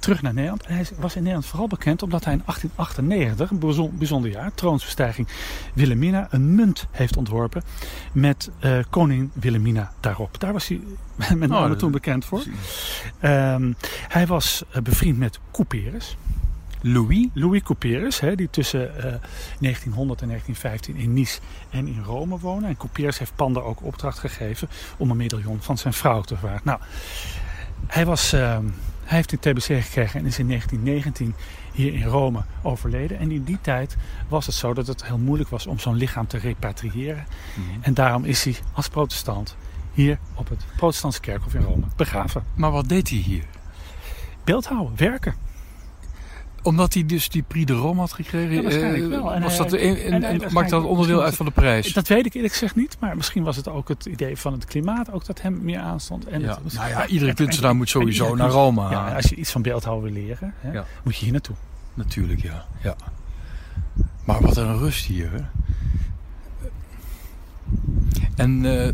terug 0.00 0.22
naar 0.22 0.34
Nederland. 0.34 0.62
En 0.62 0.74
hij 0.74 0.86
was 0.98 1.14
in 1.14 1.20
Nederland 1.20 1.46
vooral 1.46 1.68
bekend 1.68 2.02
omdat 2.02 2.24
hij 2.24 2.32
in 2.32 2.42
1898, 2.46 3.50
een 3.50 3.98
bijzonder 3.98 4.30
jaar, 4.30 4.54
troonsbestijging 4.54 5.28
Wilhelmina, 5.74 6.26
een 6.30 6.54
munt 6.54 6.86
heeft 6.90 7.16
ontworpen 7.16 7.62
met 8.12 8.50
uh, 8.64 8.78
koning 8.90 9.30
Wilhelmina 9.32 9.92
daarop. 10.00 10.40
Daar 10.40 10.52
was 10.52 10.68
hij 10.68 10.80
met 11.36 11.48
name 11.48 11.72
oh, 11.72 11.78
toen 11.78 11.90
bekend 11.90 12.24
voor. 12.24 12.42
Um, 13.22 13.76
hij 14.08 14.26
was 14.26 14.64
uh, 14.76 14.82
bevriend 14.82 15.18
met 15.18 15.38
Couperus. 15.52 16.16
Louis? 16.82 17.28
Louis 17.32 17.62
Couperus, 17.62 18.20
hè, 18.20 18.34
die 18.34 18.50
tussen 18.50 18.80
uh, 18.80 19.02
1900 19.58 20.20
en 20.20 20.26
1915 20.26 20.96
in 20.96 21.12
Nice 21.12 21.40
en 21.70 21.86
in 21.86 22.02
Rome 22.04 22.38
woonde. 22.38 22.66
En 22.66 22.76
Couperus 22.76 23.18
heeft 23.18 23.32
Panda 23.36 23.60
ook 23.60 23.82
opdracht 23.82 24.18
gegeven 24.18 24.68
om 24.96 25.10
een 25.10 25.16
medaillon 25.16 25.58
van 25.60 25.78
zijn 25.78 25.92
vrouw 25.92 26.20
te 26.20 26.36
verwaarden. 26.36 26.62
Nou, 26.64 26.80
hij 27.86 28.06
was... 28.06 28.34
Uh, 28.34 28.58
hij 29.10 29.18
heeft 29.18 29.32
een 29.32 29.38
TBC 29.38 29.84
gekregen 29.84 30.20
en 30.20 30.26
is 30.26 30.38
in 30.38 30.48
1919 30.48 31.34
hier 31.72 31.94
in 31.94 32.02
Rome 32.02 32.42
overleden. 32.62 33.18
En 33.18 33.30
in 33.30 33.44
die 33.44 33.58
tijd 33.60 33.96
was 34.28 34.46
het 34.46 34.54
zo 34.54 34.74
dat 34.74 34.86
het 34.86 35.04
heel 35.04 35.18
moeilijk 35.18 35.50
was 35.50 35.66
om 35.66 35.78
zo'n 35.78 35.94
lichaam 35.94 36.26
te 36.26 36.38
repatriëren. 36.38 37.26
Mm 37.54 37.64
-hmm. 37.64 37.82
En 37.82 37.94
daarom 37.94 38.24
is 38.24 38.44
hij 38.44 38.56
als 38.72 38.88
protestant 38.88 39.56
hier 39.92 40.18
op 40.34 40.48
het 40.48 40.64
protestantse 40.76 41.20
kerkhof 41.20 41.54
in 41.54 41.62
Rome 41.62 41.86
begraven. 41.96 42.44
Maar 42.54 42.70
wat 42.70 42.88
deed 42.88 43.08
hij 43.08 43.18
hier? 43.18 43.44
Beeldhouden, 44.44 44.96
werken 44.96 45.34
omdat 46.62 46.94
hij 46.94 47.06
dus 47.06 47.28
die 47.28 47.42
Prix 47.42 47.66
de 47.66 47.72
Rome 47.72 48.00
had 48.00 48.12
gekregen? 48.12 48.54
Ja, 48.54 48.62
waarschijnlijk 48.62 49.08
wel. 49.08 49.34
En 49.34 49.42
was 49.42 49.56
dat 49.56 49.72
een, 49.72 50.22
en, 50.24 50.52
maakt 50.52 50.70
dat 50.70 50.84
onderdeel 50.84 51.22
uit 51.22 51.36
van 51.36 51.46
de 51.46 51.52
prijs? 51.52 51.92
Dat 51.92 52.08
weet 52.08 52.26
ik 52.26 52.34
eerlijk 52.34 52.52
gezegd 52.52 52.76
niet. 52.76 52.96
Maar 53.00 53.16
misschien 53.16 53.42
was 53.42 53.56
het 53.56 53.68
ook 53.68 53.88
het 53.88 54.06
idee 54.06 54.36
van 54.36 54.52
het 54.52 54.64
klimaat 54.64 55.12
ook 55.12 55.26
dat 55.26 55.42
hem 55.42 55.58
meer 55.62 55.78
aanstond. 55.78 56.26
En 56.26 56.40
ja. 56.40 56.58
Het, 56.64 56.74
nou 56.74 56.88
ja, 56.88 57.06
iedere 57.06 57.34
kunstenaar 57.34 57.76
moet 57.76 57.88
sowieso 57.88 58.34
naar 58.34 58.50
Rome. 58.50 58.90
Ja, 58.90 59.14
als 59.14 59.28
je 59.28 59.34
iets 59.34 59.50
van 59.50 59.62
beeldhouden 59.62 60.12
wil 60.12 60.22
leren, 60.22 60.54
hè, 60.60 60.80
moet 61.02 61.16
je 61.16 61.22
hier 61.22 61.32
naartoe. 61.32 61.56
Natuurlijk, 61.94 62.42
ja. 62.42 62.64
ja. 62.82 62.96
Maar 64.24 64.40
wat 64.40 64.56
een 64.56 64.78
rust 64.78 65.06
hier. 65.06 65.30
Hè? 65.32 65.40
En... 68.36 68.64
Uh, 68.64 68.86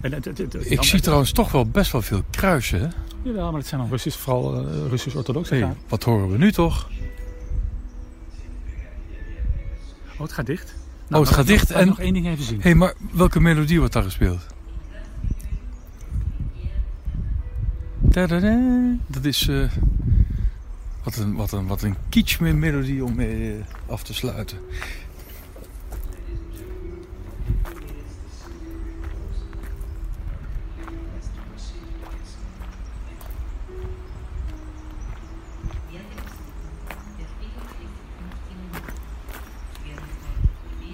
en 0.00 0.12
het, 0.12 0.54
ik 0.70 0.82
zie 0.82 1.00
trouwens 1.00 1.32
toch 1.32 1.52
wel 1.52 1.66
best 1.66 1.92
wel 1.92 2.02
veel 2.02 2.22
kruisen. 2.30 2.92
Jawel, 3.22 3.50
maar 3.50 3.60
het 3.60 3.68
zijn 3.68 3.80
dan 3.80 3.90
Russisch, 3.90 4.18
vooral 4.18 4.60
uh, 4.60 4.86
Russisch-orthodoxe 4.88 5.54
hey, 5.54 5.74
Wat 5.88 6.02
horen 6.02 6.30
we 6.30 6.38
nu 6.38 6.52
toch? 6.52 6.90
Oh, 10.14 10.20
het 10.20 10.32
gaat 10.32 10.46
dicht. 10.46 10.74
Nou, 11.08 11.22
oh, 11.22 11.28
het 11.28 11.38
gaat 11.38 11.46
dicht. 11.46 11.68
Nog, 11.68 11.78
en 11.78 11.86
nog 11.86 12.00
één 12.00 12.12
ding 12.12 12.26
even 12.26 12.44
zien. 12.44 12.56
Hé, 12.56 12.62
hey, 12.62 12.74
maar 12.74 12.94
welke 13.12 13.40
melodie 13.40 13.78
wordt 13.78 13.92
daar 13.92 14.02
gespeeld? 14.02 14.46
Dat 19.06 19.24
is... 19.24 19.46
Uh, 19.48 19.70
wat, 21.02 21.16
een, 21.16 21.34
wat, 21.34 21.52
een, 21.52 21.66
wat 21.66 21.82
een 21.82 21.96
kitsch 22.08 22.38
melodie 22.40 23.04
om 23.04 23.14
mee 23.14 23.56
uh, 23.56 23.64
af 23.86 24.02
te 24.02 24.14
sluiten. 24.14 24.58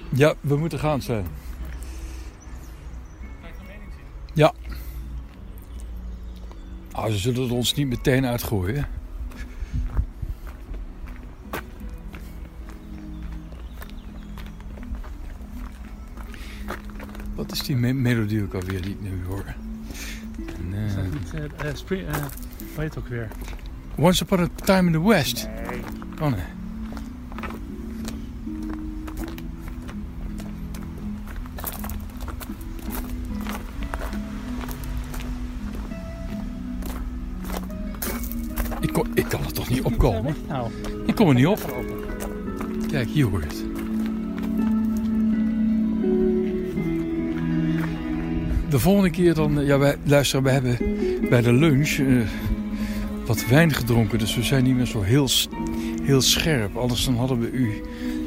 Ja, 0.08 0.34
we 0.40 0.56
moeten 0.56 0.78
gaan 0.78 1.02
zijn. 1.02 1.26
Ja. 4.34 4.52
Oh, 6.92 7.06
ze 7.06 7.16
zullen 7.16 7.42
het 7.42 7.50
ons 7.50 7.74
niet 7.74 7.88
meteen 7.88 8.26
uitgooien. 8.26 8.86
Wat 17.34 17.52
is 17.52 17.62
die 17.62 17.76
me 17.76 17.92
melodie 17.92 18.42
ook 18.42 18.54
alweer 18.54 18.82
die 18.82 18.90
ik 18.90 19.00
nu 19.00 19.24
hoor? 19.26 19.54
Nee. 20.70 20.86
Is 20.86 20.94
dat 20.94 21.04
niet, 21.04 21.32
uh, 21.34 21.68
uh, 21.68 21.74
spring, 21.74 22.08
uh, 22.78 22.84
ook 22.98 23.08
weer? 23.08 23.28
Once 23.96 24.22
Upon 24.22 24.40
a 24.40 24.48
Time 24.54 24.86
in 24.86 24.92
the 24.92 25.08
West. 25.08 25.48
Nee. 25.68 25.80
Oh 26.20 26.30
nee. 26.30 26.57
Nou, 40.48 40.70
ik 41.06 41.14
kom 41.14 41.28
er 41.28 41.34
niet 41.34 41.46
op. 41.46 41.84
Kijk, 42.90 43.08
hier 43.08 43.26
hoor 43.26 43.40
je 43.40 43.46
het. 43.46 43.64
De 48.70 48.78
volgende 48.78 49.10
keer 49.10 49.34
dan... 49.34 49.64
Ja, 49.64 49.78
wij, 49.78 49.96
we 50.42 50.50
hebben 50.50 50.78
bij 51.28 51.40
de 51.40 51.52
lunch 51.52 51.96
uh, 51.96 52.26
wat 53.26 53.46
wijn 53.46 53.72
gedronken. 53.72 54.18
Dus 54.18 54.36
we 54.36 54.42
zijn 54.42 54.64
niet 54.64 54.76
meer 54.76 54.86
zo 54.86 55.02
heel, 55.02 55.28
heel 56.02 56.20
scherp. 56.20 56.76
Anders 56.76 57.04
dan 57.04 57.16
hadden 57.16 57.40
we 57.40 57.50
u 57.50 57.82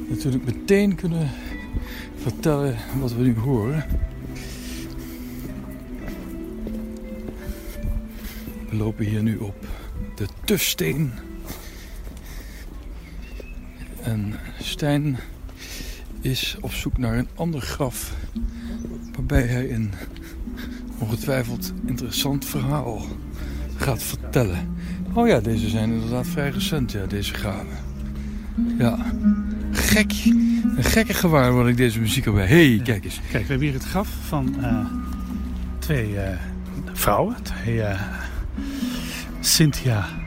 natuurlijk 0.10 0.46
meteen 0.46 0.96
kunnen 0.96 1.30
vertellen 2.16 2.76
wat 3.00 3.14
we 3.14 3.22
nu 3.22 3.36
horen. 3.36 3.86
We 8.70 8.76
lopen 8.76 9.06
hier 9.06 9.24
nu 9.24 9.38
op 9.38 9.68
de 10.16 10.26
Tufsteen. 10.44 11.12
En 14.04 14.34
Stijn 14.60 15.18
is 16.22 16.58
op 16.62 16.72
zoek 16.72 16.98
naar 16.98 17.18
een 17.18 17.28
ander 17.36 17.62
graf. 17.62 18.14
Waarbij 19.16 19.44
hij 19.44 19.74
een 19.74 19.92
ongetwijfeld 20.98 21.74
interessant 21.86 22.46
verhaal 22.46 23.06
gaat 23.76 24.04
vertellen. 24.04 24.76
Oh 25.14 25.28
ja, 25.28 25.40
deze 25.40 25.70
zijn 25.70 25.92
inderdaad 25.92 26.28
vrij 26.28 26.50
recent, 26.50 26.92
ja, 26.92 27.06
deze 27.06 27.34
graven. 27.34 27.78
Ja, 28.78 29.06
gek. 29.72 30.14
Een 30.76 30.84
gekke 30.84 31.14
gewaarwording 31.14 31.78
deze 31.78 32.00
muziek 32.00 32.26
erbij. 32.26 32.48
hey, 32.48 32.82
kijk 32.84 33.04
eens. 33.04 33.20
Kijk, 33.32 33.44
we 33.44 33.50
hebben 33.50 33.68
hier 33.68 33.74
het 33.74 33.88
graf 33.88 34.10
van 34.28 34.56
uh, 34.60 34.86
twee 35.80 36.14
uh, 36.14 36.22
vrouwen. 36.94 37.36
Twee, 37.44 37.76
uh, 37.76 38.02
Cynthia 39.40 40.21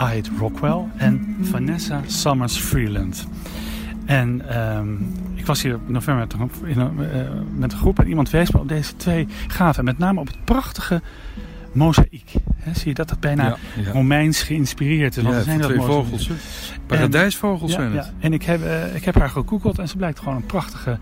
Ide 0.00 0.28
Rockwell 0.38 0.84
en 0.96 1.36
Vanessa 1.40 2.00
Summers 2.06 2.56
Freeland. 2.56 3.26
En 4.04 4.58
um, 4.60 5.12
ik 5.34 5.46
was 5.46 5.62
hier 5.62 5.78
in 5.86 5.92
november 5.92 6.26
met 6.26 6.50
een, 6.76 6.94
met 7.58 7.72
een 7.72 7.78
groep 7.78 7.98
en 7.98 8.08
iemand 8.08 8.30
wees 8.30 8.50
me 8.50 8.58
op 8.58 8.68
deze 8.68 8.96
twee 8.96 9.26
gaven. 9.46 9.84
Met 9.84 9.98
name 9.98 10.20
op 10.20 10.26
het 10.26 10.44
prachtige 10.44 11.02
mozaïek. 11.72 12.32
zie 12.72 12.88
je 12.88 12.94
dat 12.94 13.08
dat 13.08 13.20
bijna 13.20 13.44
ja, 13.44 13.56
ja. 13.82 13.90
Romeins 13.90 14.42
geïnspireerd 14.42 15.16
is? 15.16 15.22
Want 15.22 15.34
ja, 15.34 15.42
zijn 15.42 15.58
dat 15.58 15.68
twee 15.68 15.80
vogels. 15.80 16.30
Paradijsvogels 16.86 17.72
zijn 17.72 17.96
het. 17.96 18.12
En 18.18 18.32
ik 18.32 18.42
heb, 18.42 18.62
uh, 18.62 18.94
ik 18.94 19.04
heb 19.04 19.14
haar 19.14 19.30
gegoogeld 19.30 19.78
en 19.78 19.88
ze 19.88 19.96
blijkt 19.96 20.18
gewoon 20.18 20.36
een 20.36 20.46
prachtige 20.46 20.98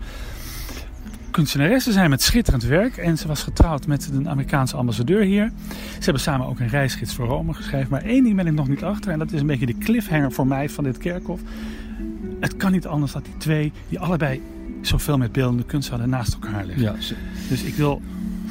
kunstenares 1.39 1.83
te 1.83 1.91
zijn 1.91 2.09
met 2.09 2.21
schitterend 2.21 2.63
werk. 2.63 2.97
En 2.97 3.17
ze 3.17 3.27
was 3.27 3.43
getrouwd 3.43 3.87
met 3.87 4.09
een 4.13 4.29
Amerikaanse 4.29 4.75
ambassadeur 4.75 5.21
hier. 5.21 5.51
Ze 5.71 6.03
hebben 6.03 6.21
samen 6.21 6.47
ook 6.47 6.59
een 6.59 6.67
reisgids 6.67 7.15
voor 7.15 7.25
Rome 7.27 7.53
geschreven. 7.53 7.87
Maar 7.89 8.01
één 8.01 8.23
ding 8.23 8.35
ben 8.35 8.47
ik 8.47 8.53
nog 8.53 8.67
niet 8.67 8.83
achter. 8.83 9.11
En 9.11 9.19
dat 9.19 9.31
is 9.31 9.39
een 9.39 9.47
beetje 9.47 9.65
de 9.65 9.77
cliffhanger 9.77 10.31
voor 10.31 10.47
mij 10.47 10.69
van 10.69 10.83
dit 10.83 10.97
kerkhof. 10.97 11.39
Het 12.39 12.57
kan 12.57 12.71
niet 12.71 12.87
anders 12.87 13.11
dat 13.11 13.25
die 13.25 13.37
twee, 13.37 13.71
die 13.89 13.99
allebei 13.99 14.41
zoveel 14.81 15.17
met 15.17 15.31
beeldende 15.31 15.63
kunst 15.63 15.89
hadden, 15.89 16.09
naast 16.09 16.33
elkaar 16.33 16.65
liggen. 16.65 16.83
Ja. 16.83 16.95
Dus 17.49 17.63
ik 17.63 17.75
wil... 17.75 18.01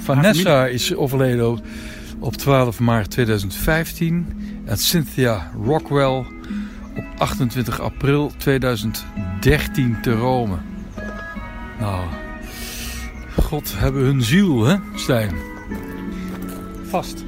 Vanessa 0.03 0.67
is 0.67 0.95
overleden 0.95 1.61
op 2.19 2.37
12 2.37 2.81
maart 2.81 3.11
2015. 3.11 4.27
En 4.65 4.77
Cynthia 4.77 5.51
Rockwell 5.65 6.25
op 6.97 7.05
28 7.19 7.81
april 7.81 8.33
2013 8.37 9.97
te 10.03 10.13
Rome. 10.13 10.57
Nou, 11.81 12.05
God 13.49 13.79
hebben 13.79 14.03
hun 14.03 14.23
ziel, 14.23 14.65
hè, 14.65 14.77
Stijn? 14.95 15.35
Vast. 16.89 17.25